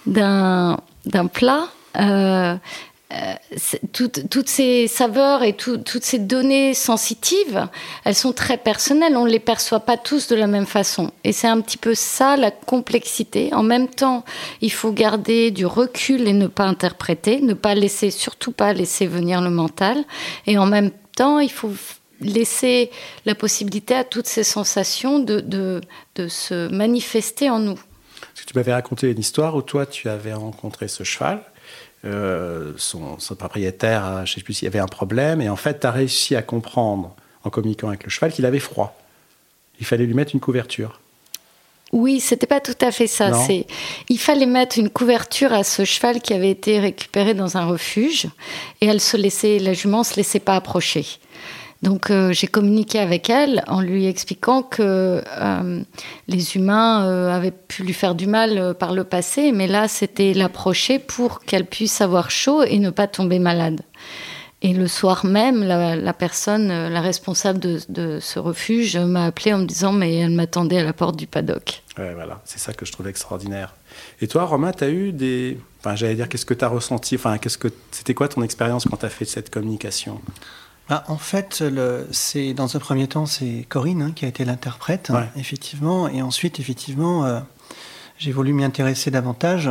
[0.06, 1.68] d'un plat.
[2.00, 2.56] Euh,
[3.12, 3.34] euh,
[3.92, 7.68] toutes, ces saveurs et toutes ces données sensitives,
[8.06, 9.18] elles sont très personnelles.
[9.18, 11.12] On ne les perçoit pas tous de la même façon.
[11.24, 13.54] Et c'est un petit peu ça la complexité.
[13.54, 14.24] En même temps,
[14.62, 19.08] il faut garder du recul et ne pas interpréter, ne pas laisser, surtout pas laisser
[19.08, 20.06] venir le mental.
[20.48, 21.74] Et en même temps, il faut
[22.22, 22.92] laisser
[23.26, 25.82] la possibilité à toutes ces sensations de,
[26.30, 27.76] se manifester en nous.
[27.76, 31.44] Parce que tu m'avais raconté une histoire où toi, tu avais rencontré ce cheval
[32.04, 35.82] euh, son, propriétaire, je ne sais plus s'il y avait un problème, et en fait,
[35.82, 38.98] tu as réussi à comprendre, en communiquant avec le cheval, qu'il avait froid.
[39.80, 41.00] Il fallait lui mettre une couverture.
[41.92, 43.34] Oui, c'était pas tout à fait ça.
[43.34, 43.68] C'est,
[44.08, 48.28] il fallait mettre une couverture à ce cheval qui avait été récupéré dans un refuge,
[48.80, 51.06] et elle se laissait, la jument se laissait pas approcher.
[51.82, 55.84] Donc euh, j'ai communiqué avec elle en lui expliquant que euh,
[56.28, 60.34] les humains euh, avaient pu lui faire du mal par le passé, mais là c'était
[60.34, 63.82] l'approcher pour qu'elle puisse avoir chaud et ne pas tomber malade.
[64.64, 69.66] Et le soir même, la, personne, la responsable de, ce refuge m'a appelé en me
[69.66, 71.82] disant mais elle m'attendait à la porte du paddock.
[71.98, 73.74] Ouais, voilà, c'est ça que je trouvais extraordinaire.
[74.22, 75.58] Et toi, Romain, tu as eu des...
[75.80, 77.16] Enfin, j'allais dire, qu'est-ce que tu as ressenti?
[77.16, 77.70] Enfin, qu'est-ce que...
[77.90, 80.22] C'était quoi ton expérience quand tu as fait cette communication?
[80.90, 81.64] Ah, en fait,
[82.12, 86.22] c'est dans un premier temps, c'est Corinne hein, qui a été l'interprète, hein, effectivement, et
[86.22, 87.40] ensuite, effectivement, euh,
[88.18, 89.70] j'ai voulu m'y intéresser davantage.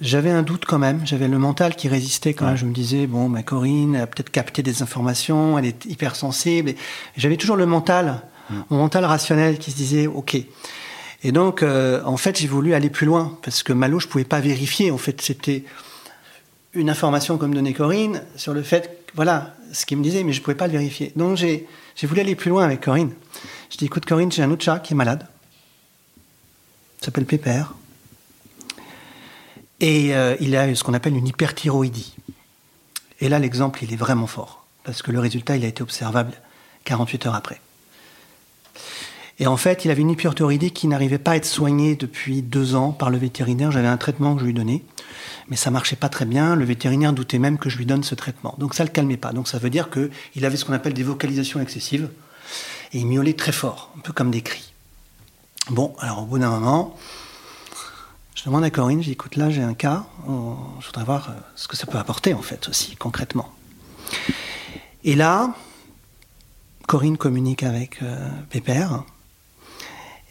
[0.00, 2.56] J'avais un doute quand même, j'avais le mental qui résistait quand même.
[2.56, 6.72] Je me disais, bon, ma Corinne a peut-être capté des informations, elle est hypersensible.
[7.18, 8.54] J'avais toujours le mental, mm.
[8.70, 10.38] mon mental rationnel qui se disait, ok.
[11.22, 14.24] Et donc, euh, en fait, j'ai voulu aller plus loin parce que Malo, je pouvais
[14.24, 14.90] pas vérifier.
[14.90, 15.64] En fait, c'était
[16.74, 20.40] une information comme donnait Corinne sur le fait, voilà, ce qu'il me disait, mais je
[20.40, 21.12] ne pouvais pas le vérifier.
[21.16, 21.66] Donc j'ai
[22.02, 23.12] voulu aller plus loin avec Corinne.
[23.70, 25.26] Je dis, écoute Corinne, j'ai un autre chat qui est malade.
[27.00, 27.74] Il s'appelle Pépère.
[29.80, 32.14] Et euh, il a ce qu'on appelle une hyperthyroïdie.
[33.20, 34.64] Et là, l'exemple, il est vraiment fort.
[34.84, 36.32] Parce que le résultat, il a été observable
[36.84, 37.60] 48 heures après.
[39.38, 42.74] Et en fait, il avait une hyperthyroïdie qui n'arrivait pas à être soignée depuis deux
[42.74, 43.72] ans par le vétérinaire.
[43.72, 44.82] J'avais un traitement que je lui donnais
[45.48, 46.56] mais ça marchait pas très bien.
[46.56, 48.54] Le vétérinaire doutait même que je lui donne ce traitement.
[48.58, 49.32] Donc ça le calmait pas.
[49.32, 52.08] Donc ça veut dire qu'il avait ce qu'on appelle des vocalisations excessives
[52.92, 54.72] et il miaulait très fort, un peu comme des cris.
[55.70, 56.96] Bon, alors au bout d'un moment,
[58.34, 61.68] je demande à Corinne, je écoute là j'ai un cas, je voudrais voir euh, ce
[61.68, 63.52] que ça peut apporter en fait aussi concrètement.
[65.04, 65.54] Et là,
[66.86, 69.04] Corinne communique avec euh, Pépère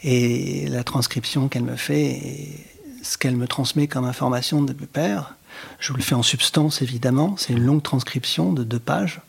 [0.03, 2.65] et la transcription qu'elle me fait est
[3.10, 5.36] ce qu'elle me transmet comme information de Pépère,
[5.80, 9.22] je vous le fais en substance évidemment, c'est une longue transcription de deux pages,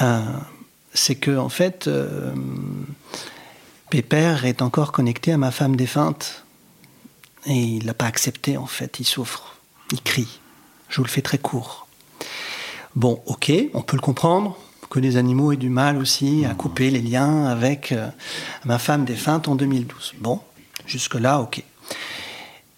[0.00, 0.22] euh,
[0.94, 2.32] c'est que en fait, euh,
[3.90, 6.44] Pépère est encore connecté à ma femme défunte
[7.46, 9.56] et il l'a pas accepté en fait, il souffre,
[9.90, 10.38] il crie.
[10.88, 11.88] Je vous le fais très court.
[12.94, 14.56] Bon, ok, on peut le comprendre,
[14.88, 18.08] que les animaux aient du mal aussi à couper les liens avec euh,
[18.64, 20.14] ma femme défunte en 2012.
[20.20, 20.38] Bon,
[20.86, 21.64] jusque-là, ok.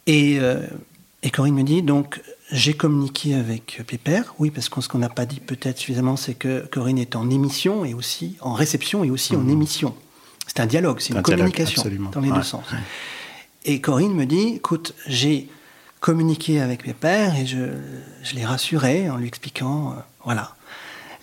[0.08, 0.66] Euh,
[1.22, 4.34] et, Corinne me dit, donc, j'ai communiqué avec Pépère.
[4.38, 7.30] Oui, parce que ce qu'on n'a pas dit peut-être suffisamment, c'est que Corinne est en
[7.30, 9.50] émission et aussi en réception et aussi en mhm.
[9.50, 9.94] émission.
[10.46, 12.64] C'est un dialogue, c'est une communication dans les deux sens.
[13.64, 15.48] Et Corinne me dit, écoute, j'ai
[16.00, 17.72] communiqué avec Pépère et je,
[18.22, 20.54] je l'ai rassuré en lui expliquant, euh, voilà,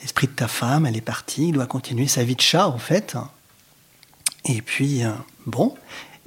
[0.02, 2.80] l'esprit de ta femme, elle est partie, il doit continuer sa vie de chat en
[2.80, 3.16] fait.
[4.46, 5.12] Et puis, euh,
[5.46, 5.76] bon,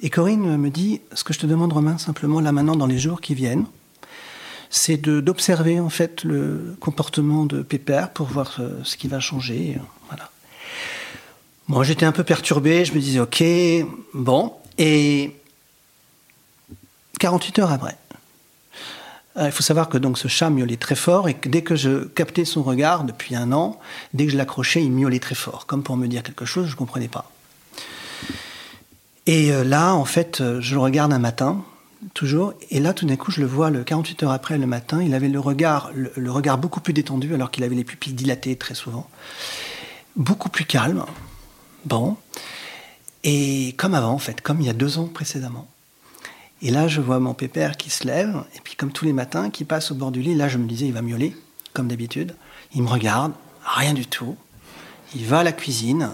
[0.04, 2.98] et Corinne me dit, ce que je te demande, Romain, simplement là maintenant dans les
[2.98, 3.64] jours qui viennent,
[4.68, 9.78] c'est d'observer en fait le comportement de Pépère pour voir euh, ce qui va changer.
[10.08, 10.30] Voilà.
[11.68, 12.84] Moi, j'étais un peu perturbé.
[12.84, 13.42] Je me disais, ok,
[14.12, 14.52] bon.
[14.76, 15.34] Et
[17.18, 17.96] 48 heures après,
[19.38, 21.76] euh, il faut savoir que donc ce chat miaulait très fort et que dès que
[21.76, 23.80] je captais son regard depuis un an,
[24.12, 26.72] dès que je l'accrochais, il miaulait très fort, comme pour me dire quelque chose, je
[26.72, 27.30] ne comprenais pas.
[29.26, 31.64] Et euh, là, en fait, euh, je le regarde un matin,
[32.12, 35.02] toujours, et là, tout d'un coup, je le vois le 48 heures après, le matin,
[35.02, 38.56] il avait le regard, le, regard beaucoup plus détendu, alors qu'il avait les pupilles dilatées
[38.56, 39.08] très souvent,
[40.16, 41.04] beaucoup plus calme,
[41.86, 42.16] bon,
[43.22, 45.66] et comme avant, en fait, comme il y a deux ans précédemment.
[46.60, 49.48] Et là, je vois mon pépère qui se lève, et puis comme tous les matins,
[49.48, 50.34] qui passe au bord du lit.
[50.34, 51.34] Là, je me disais, il va miauler,
[51.72, 52.34] comme d'habitude.
[52.74, 53.32] Il me regarde,
[53.64, 54.36] rien du tout.
[55.14, 56.10] Il va à la cuisine,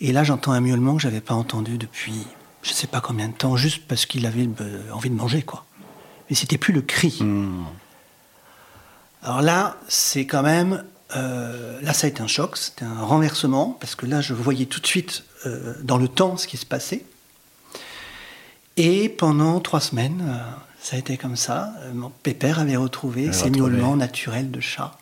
[0.00, 2.26] et là, j'entends un miaulement que j'avais pas entendu depuis
[2.62, 5.42] je ne sais pas combien de temps, juste parce qu'il avait euh, envie de manger,
[5.42, 5.64] quoi.
[6.28, 7.18] Mais c'était plus le cri.
[7.20, 7.64] Hmm.
[9.22, 10.84] Alors là, c'est quand même.
[11.16, 14.66] Euh, là, ça a été un choc, c'était un renversement, parce que là, je voyais
[14.66, 17.04] tout de suite euh, dans le temps ce qui se passait.
[18.76, 20.22] Et pendant trois semaines,
[20.80, 21.74] ça a été comme ça.
[21.92, 24.96] Mon pépère avait retrouvé ses miaulements naturels de chat.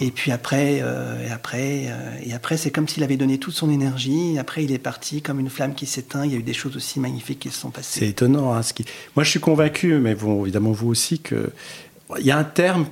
[0.00, 3.54] Et puis après, euh, et après, euh, et après, c'est comme s'il avait donné toute
[3.54, 4.38] son énergie.
[4.38, 6.24] Après, il est parti comme une flamme qui s'éteint.
[6.26, 8.00] Il y a eu des choses aussi magnifiques qui se sont passées.
[8.00, 8.52] C'est étonnant.
[8.52, 8.84] Hein, ce qui...
[9.14, 11.50] Moi, je suis convaincu, mais évidemment vous aussi, que
[12.18, 12.86] il y a un terme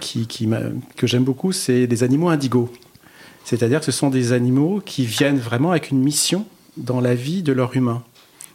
[0.97, 2.73] que j'aime beaucoup, c'est des animaux indigos.
[3.45, 6.47] C'est-à-dire que ce sont des animaux qui viennent vraiment avec une mission
[6.77, 8.03] dans la vie de leur humain.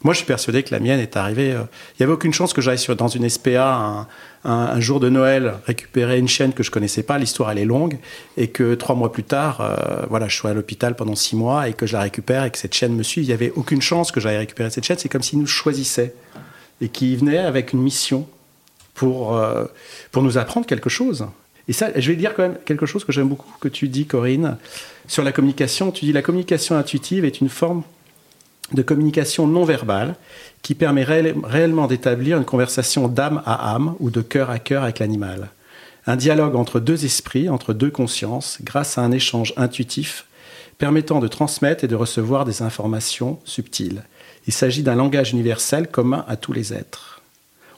[0.03, 1.51] Moi, je suis persuadé que la mienne est arrivée.
[1.51, 4.07] Euh, il n'y avait aucune chance que j'aille dans une SPA
[4.45, 7.17] un, jour de Noël récupérer une chienne que je connaissais pas.
[7.17, 7.97] L'histoire, elle est longue.
[8.37, 11.67] Et que trois mois plus tard, euh, voilà, je sois à l'hôpital pendant six mois
[11.67, 13.21] et que je la récupère et que cette chienne me suit.
[13.21, 14.97] Il n'y avait aucune chance que j'aille récupérer cette chienne.
[14.97, 16.13] C'est comme s'ils nous choisissaient
[16.79, 18.25] et qu'ils venaient avec une mission
[18.93, 19.65] pour, euh,
[20.13, 21.27] pour nous apprendre quelque chose.
[21.67, 24.05] Et ça, je vais dire quand même quelque chose que j'aime beaucoup que tu dis,
[24.05, 24.57] Corinne,
[25.07, 25.91] sur la communication.
[25.91, 27.83] Tu dis la communication intuitive est une forme
[28.73, 30.15] de communication non verbale
[30.61, 34.99] qui permet réellement d'établir une conversation d'âme à âme ou de cœur à cœur avec
[34.99, 35.49] l'animal.
[36.07, 40.25] Un dialogue entre deux esprits, entre deux consciences, grâce à un échange intuitif
[40.77, 44.03] permettant de transmettre et de recevoir des informations subtiles.
[44.47, 47.21] Il s'agit d'un langage universel commun à tous les êtres.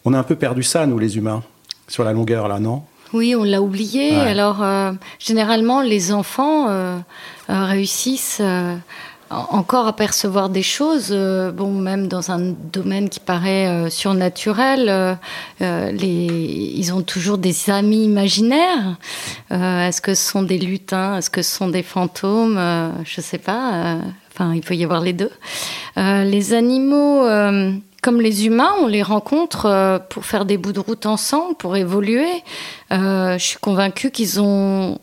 [0.05, 1.43] On a un peu perdu ça, nous les humains,
[1.87, 2.83] sur la longueur là, non?
[3.13, 4.15] Oui, on l'a oublié.
[4.15, 6.97] Alors, euh, généralement, les enfants euh,
[7.49, 8.41] euh, réussissent
[9.31, 15.17] encore apercevoir des choses, euh, bon, même dans un domaine qui paraît euh, surnaturel,
[15.61, 18.97] euh, ils ont toujours des amis imaginaires.
[19.49, 21.17] Est-ce que ce sont des lutins?
[21.17, 22.59] Est-ce que ce sont des fantômes?
[23.05, 23.97] Je sais pas.
[24.31, 25.31] Enfin, il peut y avoir les deux.
[25.97, 27.25] les animaux,
[28.01, 32.43] comme les humains, on les rencontre pour faire des bouts de route ensemble, pour évoluer.
[32.89, 34.97] je suis convaincue qu'ils ont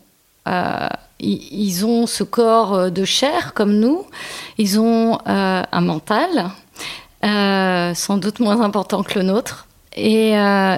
[1.20, 4.06] ils ont ce corps euh, de chair comme nous,
[4.56, 6.50] ils ont euh, un mental,
[7.24, 10.34] euh, sans doute moins important que le nôtre, et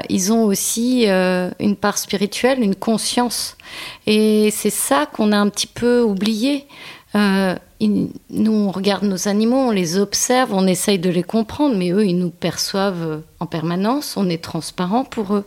[0.08, 3.58] ils ont aussi une part spirituelle, une conscience.
[4.06, 6.66] Et c'est ça qu'on a un petit peu oublié.
[7.14, 12.06] nous, on regarde nos animaux, on les observe, on essaye de les comprendre, mais eux,
[12.06, 15.44] ils nous perçoivent en permanence, on est transparent pour eux.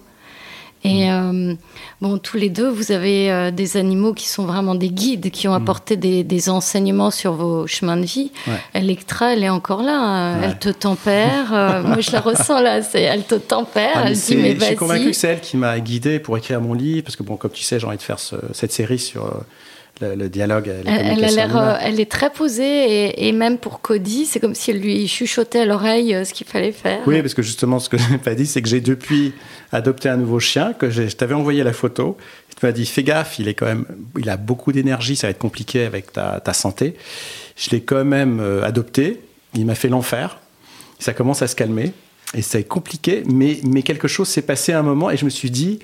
[0.83, 1.09] Et mm.
[1.09, 1.55] euh,
[2.01, 5.47] bon, tous les deux, vous avez euh, des animaux qui sont vraiment des guides, qui
[5.47, 5.61] ont mm.
[5.61, 8.31] apporté des, des enseignements sur vos chemins de vie.
[8.73, 9.97] Electra, elle est encore là.
[9.97, 10.41] Hein.
[10.43, 11.53] Elle te tempère.
[11.53, 12.81] Euh, moi, je la ressens là.
[12.81, 13.91] C'est, elle te tempère.
[13.95, 14.59] Ah, elle dit, mais vas-y.
[14.59, 17.23] Je suis convaincu que c'est elle qui m'a guidé pour écrire mon livre, parce que
[17.23, 19.43] bon, comme tu sais, j'ai envie de faire ce, cette série sur
[20.01, 20.71] le, dialogue.
[20.85, 24.71] elle, a l'air, euh, elle est très posée et, même pour Cody, c'est comme si
[24.71, 27.01] elle lui chuchotait à l'oreille euh, ce qu'il fallait faire.
[27.05, 29.33] Oui, parce que justement, ce que je n'ai pas dit, c'est que j'ai depuis
[29.71, 32.17] adopté un nouveau chien, que je t'avais envoyé la photo.
[32.59, 33.85] Tu m'as dit, fais gaffe, il est quand même,
[34.17, 36.95] il a beaucoup d'énergie, ça va être compliqué avec ta, santé.
[37.55, 39.21] Je l'ai quand même euh, adopté.
[39.55, 40.39] Il m'a fait l'enfer.
[40.99, 41.93] Ça commence à se calmer
[42.35, 45.29] et c'est compliqué, mais, mais quelque chose s'est passé à un moment et je me
[45.29, 45.79] suis dit,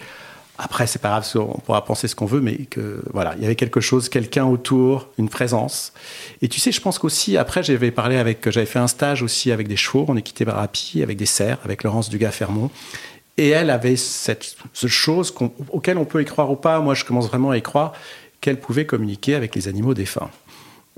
[0.61, 3.45] après, c'est pas grave, on pourra penser ce qu'on veut, mais que voilà, il y
[3.45, 5.93] avait quelque chose, quelqu'un autour, une présence.
[6.41, 9.53] Et tu sais, je pense qu'aussi, après, j'avais parlé avec, j'avais fait un stage aussi
[9.53, 10.45] avec des chevaux en équité
[11.01, 12.69] avec des cerfs, avec Laurence Dugas-Fermont.
[13.37, 15.33] Et elle avait cette, chose
[15.71, 16.81] auquel on peut y croire ou pas.
[16.81, 17.93] Moi, je commence vraiment à y croire
[18.41, 20.29] qu'elle pouvait communiquer avec les animaux défunts.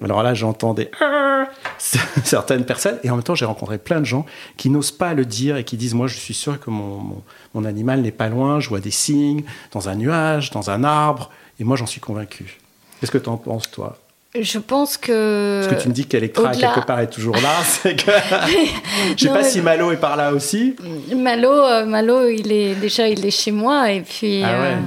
[0.03, 0.91] Alors là, j'entendais
[1.77, 4.25] certaines personnes, et en même temps, j'ai rencontré plein de gens
[4.57, 7.21] qui n'osent pas le dire et qui disent Moi, je suis sûr que mon,
[7.53, 11.29] mon, animal n'est pas loin, je vois des signes, dans un nuage, dans un arbre,
[11.59, 12.59] et moi, j'en suis convaincu.
[12.99, 13.97] Qu'est-ce que tu en penses, toi?
[14.39, 15.61] Je pense que.
[15.61, 17.55] Parce que tu me dis qu'Electra, quelque part, est toujours là.
[17.63, 18.11] C'est que.
[19.17, 20.75] je sais pas si Malo est par là aussi.
[21.13, 24.41] Malo, euh, Malo, il est déjà, il est chez moi, et puis.
[24.43, 24.67] Ah ouais.
[24.67, 24.77] Euh,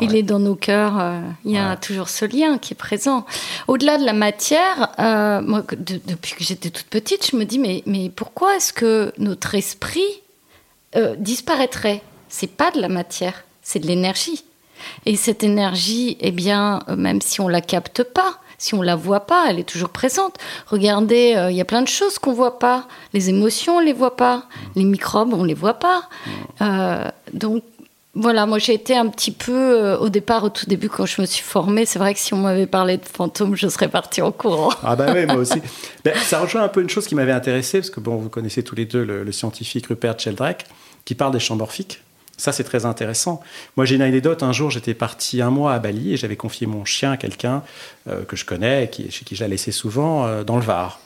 [0.00, 0.98] il est dans nos cœurs.
[0.98, 3.24] Euh, il y a toujours ce lien qui est présent.
[3.66, 7.82] Au-delà de la matière, euh, moi, depuis que j'étais toute petite, je me dis mais,
[7.86, 10.22] mais pourquoi est-ce que notre esprit
[10.96, 12.02] euh, disparaîtrait?
[12.28, 14.44] C'est pas de la matière, c'est de l'énergie.
[15.06, 19.26] Et cette énergie, eh bien, même si on la capte pas, si on la voit
[19.26, 20.36] pas, elle est toujours présente.
[20.66, 22.86] Regardez, il y a plein de choses qu'on voit pas.
[23.12, 24.44] Les émotions, on les voit pas.
[24.76, 26.08] Les microbes, on les voit pas.
[27.32, 27.64] donc
[28.18, 31.20] voilà, moi j'ai été un petit peu euh, au départ, au tout début, quand je
[31.20, 31.86] me suis formée.
[31.86, 34.70] C'est vrai que si on m'avait parlé de fantômes, je serais partie en courant.
[34.82, 35.62] Ah bah oui, moi aussi.
[36.04, 38.62] Ben, ça rejoint un peu une chose qui m'avait intéressé, parce que bon, vous connaissez
[38.62, 40.64] tous les deux le, scientifique Rupert Sheldrake,
[41.04, 42.02] qui parle des champs morphiques.
[42.36, 43.40] Ça, c'est très intéressant.
[43.76, 44.42] Moi, j'ai une anecdote.
[44.42, 47.62] Un jour, j'étais parti un mois à Bali et j'avais confié mon chien à quelqu'un
[48.08, 51.00] euh, que je connais, qui, chez qui je l'ai laissé souvent, euh, dans le Var.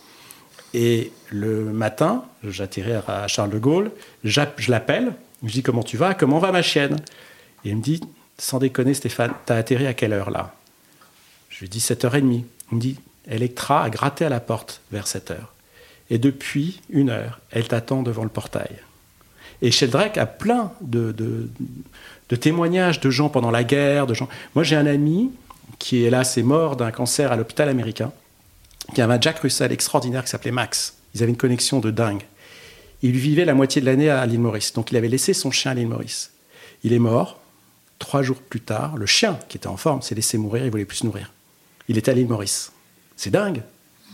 [0.75, 3.91] Et le matin, j'atterris à Charles de Gaulle,
[4.25, 5.13] je l'appelle,
[5.49, 6.97] je dis comment tu vas, comment va ma chienne?
[7.65, 8.01] Et il me dit,
[8.39, 10.55] sans déconner Stéphane, t'as atterri à quelle heure là?
[11.49, 12.45] Je lui dis 7h30.
[12.71, 12.97] Il me dit,
[13.29, 15.37] Electra a gratté à la porte vers 7h.
[16.11, 18.71] Et depuis une heure, elle t'attend devant le portail.
[19.63, 21.15] Et Sheldrake a plein de,
[22.41, 24.29] témoignages de gens pendant la guerre, de gens.
[24.55, 25.31] Moi, j'ai un ami
[25.79, 28.13] qui, hélas, est mort d'un cancer à l'hôpital américain,
[28.93, 30.97] qui avait un Jack Russell extraordinaire qui s'appelait Max.
[31.15, 32.23] Ils avaient une connexion de dingue.
[33.03, 34.73] Il vivait la moitié de l'année à l'île Maurice.
[34.73, 36.31] Donc il avait laissé son chien à l'île Maurice.
[36.85, 37.39] Il est mort.
[37.99, 40.65] Trois jours plus tard, le chien, qui était en forme, s'est laissé mourir.
[40.65, 41.33] Il voulait plus se nourrir.
[41.89, 42.73] Il était à l'île Maurice.
[43.17, 43.63] C'est dingue.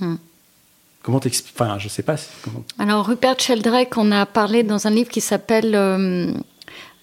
[0.01, 0.16] Hmm.
[1.03, 1.55] Comment t'expliques?
[1.59, 2.16] Enfin, je sais pas.
[2.42, 2.64] Comment...
[2.79, 6.33] Alors, Rupert Sheldrake, on a parlé dans un livre qui s'appelle euh,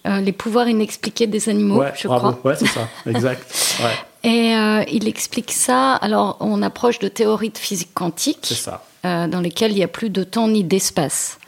[0.06, 2.40] euh, Les pouvoirs inexpliqués des animaux, je crois.
[2.44, 3.52] Ouais, c'est ça, exact.
[4.24, 5.94] Et euh, il explique ça.
[5.94, 8.46] Alors, on approche de théories de physique quantique.
[8.46, 8.84] Ça.
[9.04, 11.40] dans lesquelles il n'y a plus de temps ni d'espace.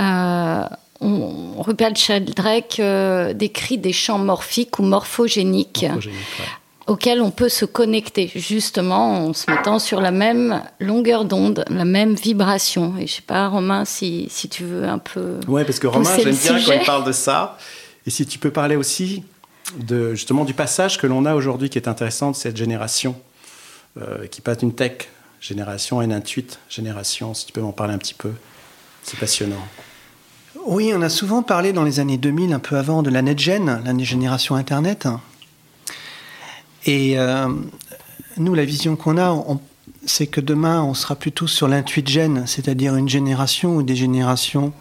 [0.00, 0.64] Euh,
[1.00, 5.86] Rupert Sheldrake euh, décrit des champs morphiques ou morphogéniques,
[6.86, 11.84] auxquels on peut se connecter, justement en se mettant sur la même longueur d'onde, la
[11.84, 12.94] même vibration.
[12.98, 15.40] Et je sais pas, Romain, si, si tu veux un peu.
[15.48, 17.58] Ouais, parce que Romain, j'aime bien quand il parle de ça.
[18.06, 19.24] Et si tu peux parler aussi
[19.78, 23.16] de, justement du passage que l'on a aujourd'hui qui est intéressant de cette génération
[24.00, 25.08] euh, qui passe d'une tech
[25.40, 28.30] génération à une intuite génération, si tu peux m'en parler un petit peu.
[29.06, 29.64] C'est passionnant.
[30.66, 33.80] Oui, on a souvent parlé dans les années 2000, un peu avant, de la NetGen,
[33.84, 35.06] la génération Internet.
[36.86, 37.46] Et euh,
[38.36, 39.32] nous, la vision qu'on a,
[40.06, 44.72] c'est que demain, on sera plutôt sur l'intuit-gen, c'est-à-dire une génération ou des générations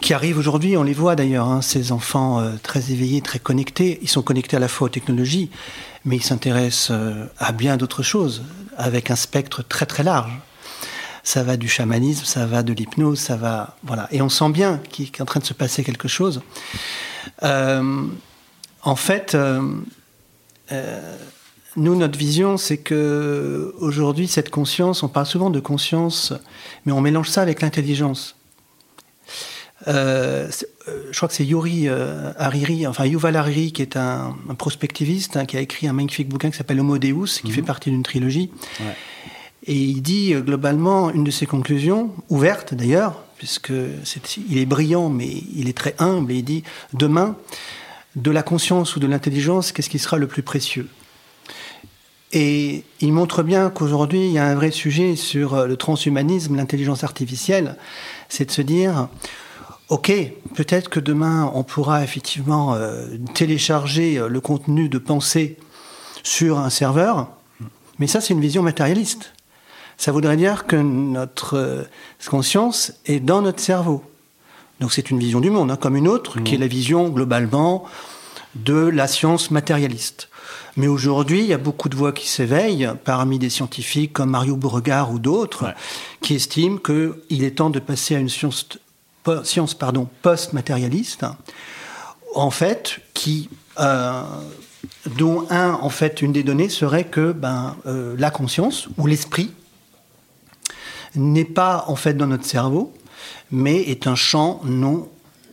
[0.00, 3.98] qui arrivent aujourd'hui, on les voit d'ailleurs, hein, ces enfants euh, très éveillés, très connectés.
[4.00, 5.50] Ils sont connectés à la fois aux technologies,
[6.04, 8.44] mais ils s'intéressent euh, à bien d'autres choses,
[8.76, 10.38] avec un spectre très très large
[11.24, 13.76] ça va du chamanisme, ça va de l'hypnose, ça va.
[13.82, 14.06] Voilà.
[14.12, 16.42] Et on sent bien qu'il est en train de se passer quelque chose.
[17.42, 18.04] Euh,
[18.82, 19.62] en fait, euh,
[20.70, 21.16] euh,
[21.76, 26.34] nous, notre vision, c'est que aujourd'hui, cette conscience, on parle souvent de conscience,
[26.84, 28.36] mais on mélange ça avec l'intelligence.
[29.86, 30.50] je
[31.16, 35.60] crois que c'est Yuri Hariri, enfin Yuval Hariri, qui est un, prospectiviste, hein, qui a
[35.60, 37.54] écrit un magnifique bouquin qui s'appelle Homo Deus, qui mhm.
[37.54, 38.50] fait partie d'une trilogie.
[38.80, 38.94] Ouais.
[39.66, 43.72] Et il dit euh, globalement une de ses conclusions, ouverte d'ailleurs, puisque
[44.48, 47.36] il est brillant, mais il est très humble, et il dit demain,
[48.16, 50.88] de la conscience ou de l'intelligence, qu'est-ce qui sera le plus précieux?
[52.32, 56.56] Et il montre bien qu'aujourd'hui, il y a un vrai sujet sur euh, le transhumanisme,
[56.56, 57.76] l'intelligence artificielle,
[58.28, 59.08] c'est de se dire,
[59.88, 60.12] ok,
[60.54, 65.56] peut-être que demain, on pourra effectivement euh, télécharger le contenu de pensée
[66.22, 67.28] sur un serveur,
[67.98, 69.33] mais ça, c'est une vision matérialiste
[69.96, 71.82] ça voudrait dire que notre euh,
[72.28, 74.04] conscience est dans notre cerveau.
[74.80, 77.84] Donc c'est une vision du monde, hein, comme une autre, qui est la vision globalement
[78.54, 80.28] de la science matérialiste.
[80.76, 84.56] Mais aujourd'hui, il y a beaucoup de voix qui s'éveillent parmi des scientifiques comme Mario
[84.56, 85.72] Beauregard ou d'autres,
[86.20, 88.68] qui estiment qu'il est temps de passer à une science,
[89.44, 91.24] science pardon, post-matérialiste,
[92.34, 94.22] en fait, qui euh,
[95.16, 99.52] dont un, en fait, une des données serait que ben, euh, la conscience ou l'esprit
[101.14, 102.92] n'est pas en fait dans notre cerveau,
[103.50, 105.08] mais est un champ non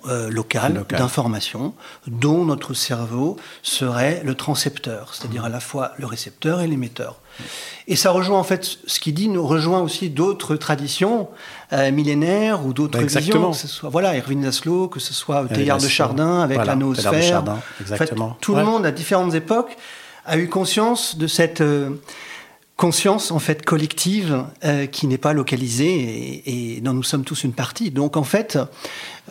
[0.07, 1.75] euh, local, d'information
[2.07, 7.19] dont notre cerveau serait le transcepteur, c'est-à-dire à la fois le récepteur et l'émetteur.
[7.87, 11.29] Et ça rejoint en fait ce qu'il dit, nous rejoint aussi d'autres traditions
[11.71, 15.77] euh, millénaires ou d'autres visions, que ce soit voilà Erwin Laszlo, que ce soit Teilhard
[15.77, 17.43] de Chardin avec la noosphère.
[17.79, 18.35] exactement.
[18.41, 19.77] tout le monde à différentes époques
[20.25, 21.91] a eu conscience de cette euh,
[22.81, 27.53] conscience en fait collective euh, qui n'est pas localisée et, dont nous sommes tous une
[27.53, 27.91] partie.
[27.91, 28.57] Donc en fait,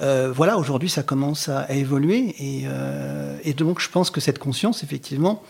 [0.00, 4.84] euh, voilà, aujourd'hui ça commence à, évoluer euh, et, donc je pense que cette conscience,
[4.84, 5.42] effectivement,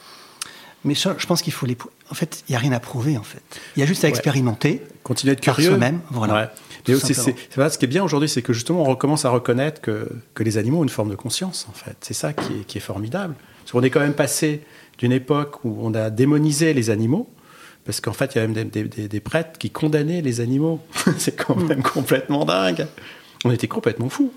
[0.83, 1.77] mais je, pense qu'il faut les.
[2.11, 3.43] En fait, il n'y a rien à prouver en fait.
[3.77, 4.81] Il y a juste à expérimenter.
[5.03, 5.77] Continuer à être curieux.
[5.77, 6.55] même voilà.
[6.89, 9.83] Mais aussi, c'est, ce qui est bien aujourd'hui, c'est que justement on recommence à reconnaître
[9.83, 11.97] que, que les animaux ont une forme de conscience en fait.
[12.01, 13.35] C'est ça qui est, qui est formidable.
[13.59, 14.63] Parce qu'on est quand même passé
[14.97, 17.29] d'une époque où on a démonisé les animaux
[17.85, 20.81] parce qu'en fait, il y a même des, prêtres qui condamnaient les animaux.
[21.19, 22.87] c'est quand même complètement dingue.
[23.45, 24.33] On était complètement fous.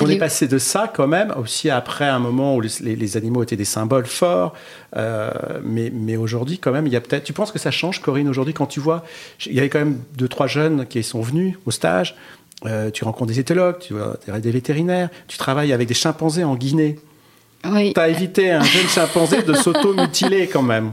[0.00, 3.56] on est passé de ça quand même, aussi après un moment où les, animaux étaient
[3.56, 4.54] des symboles forts,
[4.96, 5.30] euh,
[5.64, 7.24] mais, mais aujourd'hui quand même, il y a peut-être...
[7.24, 9.04] Tu penses que ça change, Corinne, aujourd'hui, quand tu vois...
[9.46, 12.14] Il y avait quand même deux, trois jeunes qui sont venus au stage,
[12.66, 16.56] euh, tu rencontres des éthologues, tu vois des vétérinaires, tu travailles avec des chimpanzés en
[16.56, 16.98] Guinée.
[17.64, 17.94] Oui.
[17.94, 20.92] Tu as évité un jeune chimpanzé de s'auto-mutiler quand même.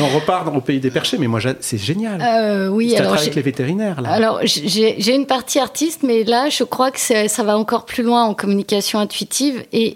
[0.00, 2.20] On repart au pays des perchés, mais moi, c'est génial.
[2.20, 4.00] Euh, oui, alors avec les vétérinaires.
[4.00, 4.10] Là.
[4.10, 8.24] Alors, j'ai une partie artiste, mais là, je crois que ça va encore plus loin
[8.24, 9.64] en communication intuitive.
[9.72, 9.94] Et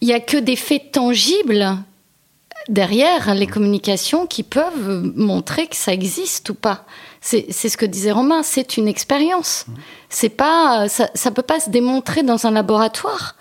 [0.00, 1.66] il n'y a que des faits tangibles
[2.68, 6.84] derrière les communications qui peuvent montrer que ça existe ou pas.
[7.20, 9.66] C'est ce que disait Romain, c'est une expérience.
[10.08, 13.34] C'est pas, ça, ça peut pas se démontrer dans un laboratoire.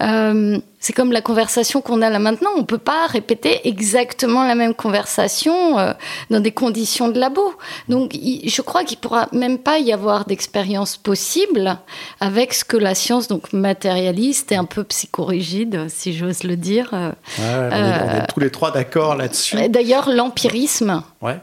[0.00, 2.50] Euh, c'est comme la conversation qu'on a là maintenant.
[2.56, 5.92] On peut pas répéter exactement la même conversation euh,
[6.30, 7.54] dans des conditions de labo.
[7.88, 11.78] Donc, je crois qu'il pourra même pas y avoir d'expérience possible
[12.20, 16.90] avec ce que la science, donc matérialiste et un peu psychorigide, si j'ose le dire.
[16.92, 19.56] Euh, on, est, tous les trois d'accord là-dessus.
[19.68, 21.02] D'ailleurs, l'empirisme.
[21.22, 21.40] Ouais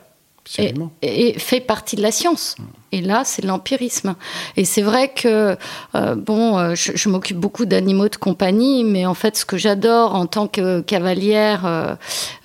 [1.02, 2.56] et, fait partie de la science.
[2.92, 4.16] Et là, c'est l'empirisme.
[4.58, 5.56] Et c'est vrai que,
[5.96, 10.14] euh, bon, euh, je, m'occupe beaucoup d'animaux de compagnie, mais en fait, ce que j'adore
[10.14, 11.96] en tant que cavalière,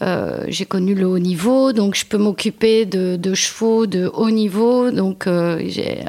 [0.02, 4.90] euh, j'ai connu le haut niveau, donc je peux m'occuper de, chevaux de haut niveau.
[4.90, 6.04] Donc, j'ai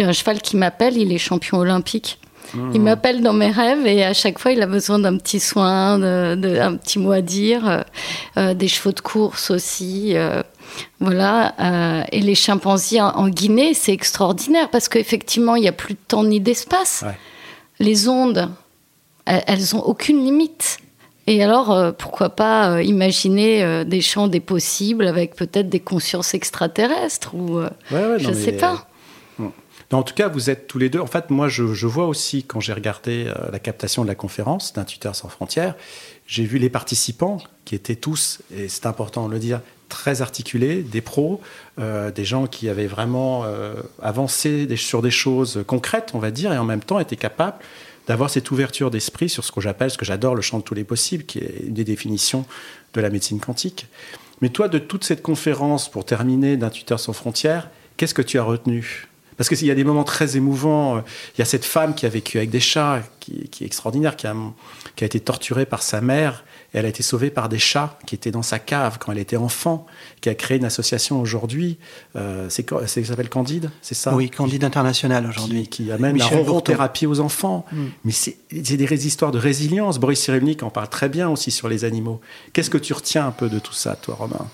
[0.00, 2.18] un cheval qui m'appelle, il est champion olympique.
[2.54, 2.84] Il mmh.
[2.84, 6.76] m'appelle dans mes rêves et à chaque fois, il a besoin d'un petit soin, d'un
[6.76, 7.84] petit mot à dire,
[8.36, 10.14] des chevaux de course aussi.
[11.00, 11.54] Voilà.
[11.60, 16.00] Euh, et les chimpanzés en, Guinée, c'est extraordinaire parce qu'effectivement, il n'y a plus de
[16.06, 17.04] temps ni d'espace.
[17.78, 18.50] Les ondes,
[19.26, 20.78] elles, n'ont aucune limite.
[21.26, 26.34] Et alors, euh, pourquoi pas euh, imaginer des champs des possibles avec peut-être des consciences
[26.34, 27.60] extraterrestres ou
[27.90, 28.88] je ne sais pas.
[29.92, 31.00] en tout cas, vous êtes tous les deux.
[31.00, 34.72] En fait, moi, je, je vois aussi quand j'ai regardé la captation de la conférence
[34.72, 35.74] d'un tuteur sans frontières,
[36.26, 39.60] j'ai vu les participants qui étaient tous, et c'est important de le dire,
[39.92, 41.40] très articulés, des pros,
[41.78, 46.50] euh, des gens qui avaient vraiment euh, avancé sur des choses concrètes, on va dire,
[46.52, 47.58] et en même temps étaient capables
[48.08, 50.74] d'avoir cette ouverture d'esprit sur ce que j'appelle, ce que j'adore, le champ de tous
[50.74, 52.46] les possibles, qui est une des définitions
[52.94, 53.86] de la médecine quantique.
[54.40, 58.38] Mais toi, de toute cette conférence, pour terminer, d'un tuteur sans frontières, qu'est-ce que tu
[58.38, 59.06] as retenu?
[59.36, 60.98] Parce qu'il y a des moments très émouvants.
[61.36, 64.26] Il y a cette femme qui a vécu avec des chats, qui, est extraordinaire, qui
[64.26, 64.34] a,
[65.00, 68.42] été torturée par sa mère elle a été sauvée par des chats qui étaient dans
[68.42, 69.86] sa cave quand elle était enfant,
[70.20, 71.78] qui a créé une association aujourd'hui.
[72.16, 74.14] Euh, c'est, ça s'appelle Candide, c'est ça?
[74.14, 75.68] Oui, Candide International aujourd'hui.
[75.68, 76.28] Qui, amène la
[76.62, 77.64] thérapie aux enfants.
[77.72, 77.84] Mm.
[78.04, 79.98] Mais c'est, des histoires de résilience.
[79.98, 82.20] Boris Cyrulnik en parle très bien aussi sur les animaux.
[82.52, 84.46] Qu'est-ce que tu retiens un peu de tout ça, toi, Romain?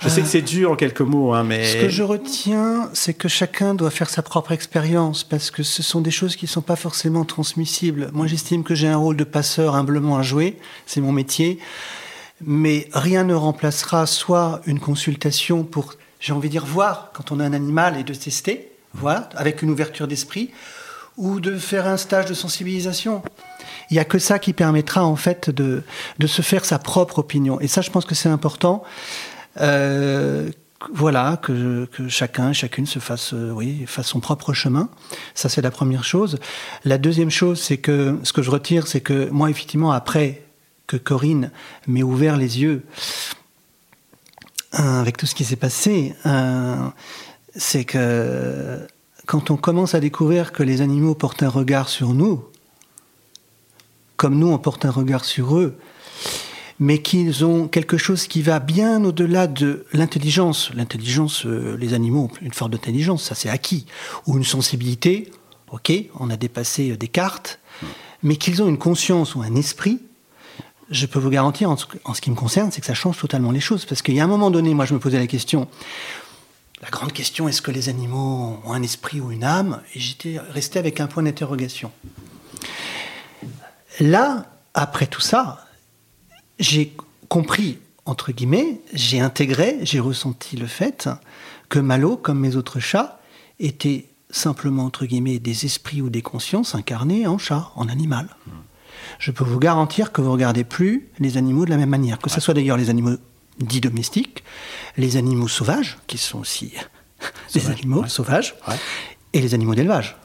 [0.00, 1.64] Je sais que c'est dur en quelques mots, hein, mais...
[1.64, 5.82] Ce que je retiens, c'est que chacun doit faire sa propre expérience, parce que ce
[5.82, 8.10] sont des choses qui ne sont pas forcément transmissibles.
[8.12, 11.58] Moi, j'estime que j'ai un rôle de passeur humblement à jouer, c'est mon métier,
[12.44, 17.40] mais rien ne remplacera soit une consultation pour, j'ai envie de dire, voir quand on
[17.40, 20.50] a un animal et de tester, voir, avec une ouverture d'esprit,
[21.16, 23.22] ou de faire un stage de sensibilisation.
[23.90, 25.82] Il n'y a que ça qui permettra en fait de,
[26.18, 27.60] de se faire sa propre opinion.
[27.60, 28.82] Et ça, je pense que c'est important.
[29.58, 30.50] Euh,
[30.92, 34.88] voilà, que, chacun, chacune se fasse, euh, oui, fasse son propre chemin.
[35.34, 36.38] Ça, c'est la première chose.
[36.84, 40.42] La deuxième chose, c'est que ce que je retire, c'est que moi, effectivement, après
[40.86, 41.50] que Corinne
[41.86, 42.82] m'ait ouvert les yeux
[44.78, 46.14] euh, avec tout ce qui s'est passé,
[47.54, 48.86] c'est que
[49.26, 52.44] quand on commence à découvrir que les animaux portent un regard sur nous,
[54.16, 55.78] comme nous on porte un regard sur eux,
[56.80, 60.70] mais qu'ils ont quelque chose qui va bien au-delà de l'intelligence.
[60.74, 63.84] L'intelligence, euh, les animaux ont une forme d'intelligence, ça c'est acquis.
[64.26, 65.30] Ou une sensibilité,
[65.70, 67.60] ok, on a dépassé euh, des cartes,
[68.22, 70.00] mais qu'ils ont une conscience ou un esprit,
[70.90, 73.60] je peux vous garantir, en ce, qui me concerne, c'est que ça change totalement les
[73.60, 73.84] choses.
[73.84, 75.68] Parce qu'il y a un moment donné, moi je me posais la question,
[76.82, 79.82] la grande question, est-ce que les animaux ont un esprit ou une âme?
[79.94, 81.92] Et j'étais resté avec un point d'interrogation.
[84.00, 85.66] Là, après tout ça,
[86.60, 86.94] j'ai
[87.28, 91.08] compris, entre guillemets, j'ai intégré, j'ai ressenti le fait
[91.68, 93.20] que Malo, comme mes autres chats,
[93.58, 98.28] étaient simplement, entre guillemets, des esprits ou des consciences incarnés en chat, en animal.
[99.18, 102.18] Je peux vous garantir que vous ne regardez plus les animaux de la même manière,
[102.18, 103.16] que ce soit d'ailleurs les animaux
[103.58, 104.44] dits domestiques,
[104.96, 106.72] les animaux sauvages, qui sont aussi
[107.54, 108.54] des animaux sauvages,
[109.32, 110.16] et les animaux d'élevage.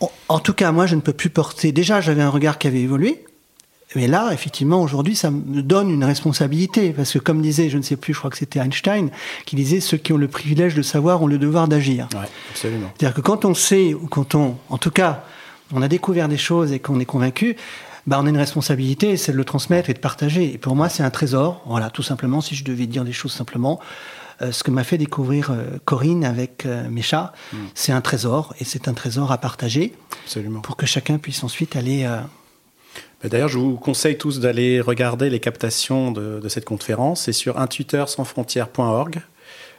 [0.00, 1.72] En, en tout cas, moi, je ne peux plus porter.
[1.72, 3.24] Déjà, j'avais un regard qui avait évolué,
[3.96, 6.92] Mais là, effectivement, aujourd'hui, ça me donne une responsabilité.
[6.92, 9.10] Parce que comme disait, je ne sais plus, je crois que c'était Einstein,
[9.46, 12.08] qui disait, ceux qui ont le privilège de savoir ont le devoir d'agir.
[12.12, 12.90] Ouais, absolument.
[12.98, 15.24] C'est-à-dire que quand on sait, ou quand on, en tout cas,
[15.72, 17.56] on a découvert des choses et qu'on est convaincu,
[18.06, 20.54] bah, on a une responsabilité, c'est de le transmettre et de partager.
[20.54, 21.62] Et pour moi, c'est un trésor.
[21.66, 23.80] Voilà, tout simplement, si je devais dire des choses simplement,
[24.40, 27.56] euh, ce que m'a fait découvrir euh, Corinne avec euh, mes chats, mm.
[27.74, 29.94] c'est un trésor et c'est un trésor à partager.
[30.24, 30.60] Absolument.
[30.60, 32.08] Pour que chacun puisse ensuite aller
[33.24, 37.22] D'ailleurs, je vous conseille tous d'aller regarder les captations de, cette conférence.
[37.22, 39.20] C'est sur intuiteursansfrontières.org.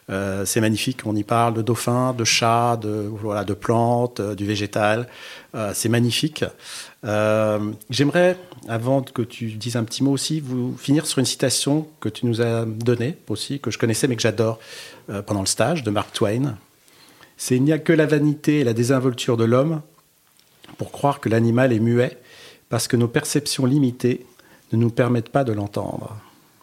[0.09, 5.07] Euh, c'est magnifique, on y parle de dauphins, de chats, de, plantes, euh, du végétal.
[5.53, 6.43] Euh, c'est magnifique.
[7.03, 8.35] J'aimerais,
[8.67, 12.25] avant que tu dises un petit mot aussi, vous finir sur une citation que tu
[12.25, 14.59] nous as donnée aussi, que je connaissais mais que j'adore
[15.27, 16.57] pendant le stage, de Mark Twain.
[17.37, 19.81] C'est Il n'y a que la vanité et la désinvolture de l'homme
[20.77, 22.17] pour croire que l'animal est muet
[22.70, 24.26] parce que nos perceptions limitées
[24.72, 26.15] ne nous permettent pas de l'entendre.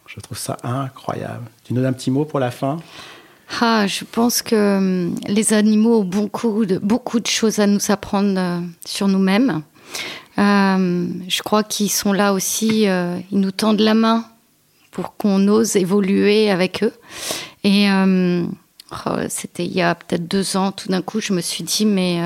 [0.06, 1.44] Je trouve ça incroyable.
[1.64, 2.78] Tu nous donnes un petit mot pour la fin?
[3.60, 7.90] Ah, je pense que hum, les animaux ont beaucoup de, beaucoup de choses à nous
[7.90, 9.62] apprendre euh, sur nous-mêmes.
[10.38, 14.24] Euh, je crois qu'ils sont là aussi, euh, ils nous tendent la main
[14.90, 16.92] pour qu'on ose évoluer avec eux.
[17.64, 18.52] Et hum,
[19.06, 21.86] oh, c'était il y a peut-être deux ans, tout d'un coup, je me suis dit,
[21.86, 22.20] mais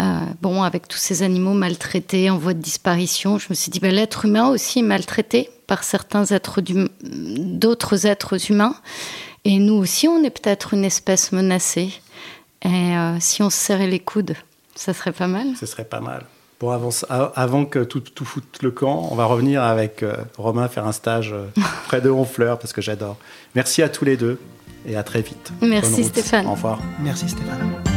[0.00, 3.80] euh, bon, avec tous ces animaux maltraités en voie de disparition, je me suis dit,
[3.80, 6.60] ben, l'être humain aussi est maltraité par certains êtres
[7.02, 8.74] d'autres êtres humains.
[9.44, 11.92] Et nous aussi, on est peut-être une espèce menacée.
[12.62, 14.34] Et euh, si on se serrait les coudes,
[14.74, 15.48] ça serait pas mal.
[15.58, 16.24] Ce serait pas mal.
[16.60, 16.90] Bon, avant,
[17.36, 20.92] avant que tout, tout foute le camp, on va revenir avec euh, Romain faire un
[20.92, 21.34] stage
[21.86, 23.16] près de Honfleur parce que j'adore.
[23.54, 24.38] Merci à tous les deux
[24.86, 25.52] et à très vite.
[25.60, 26.46] Merci Stéphane.
[26.46, 26.80] Au revoir.
[27.00, 27.87] Merci Stéphane.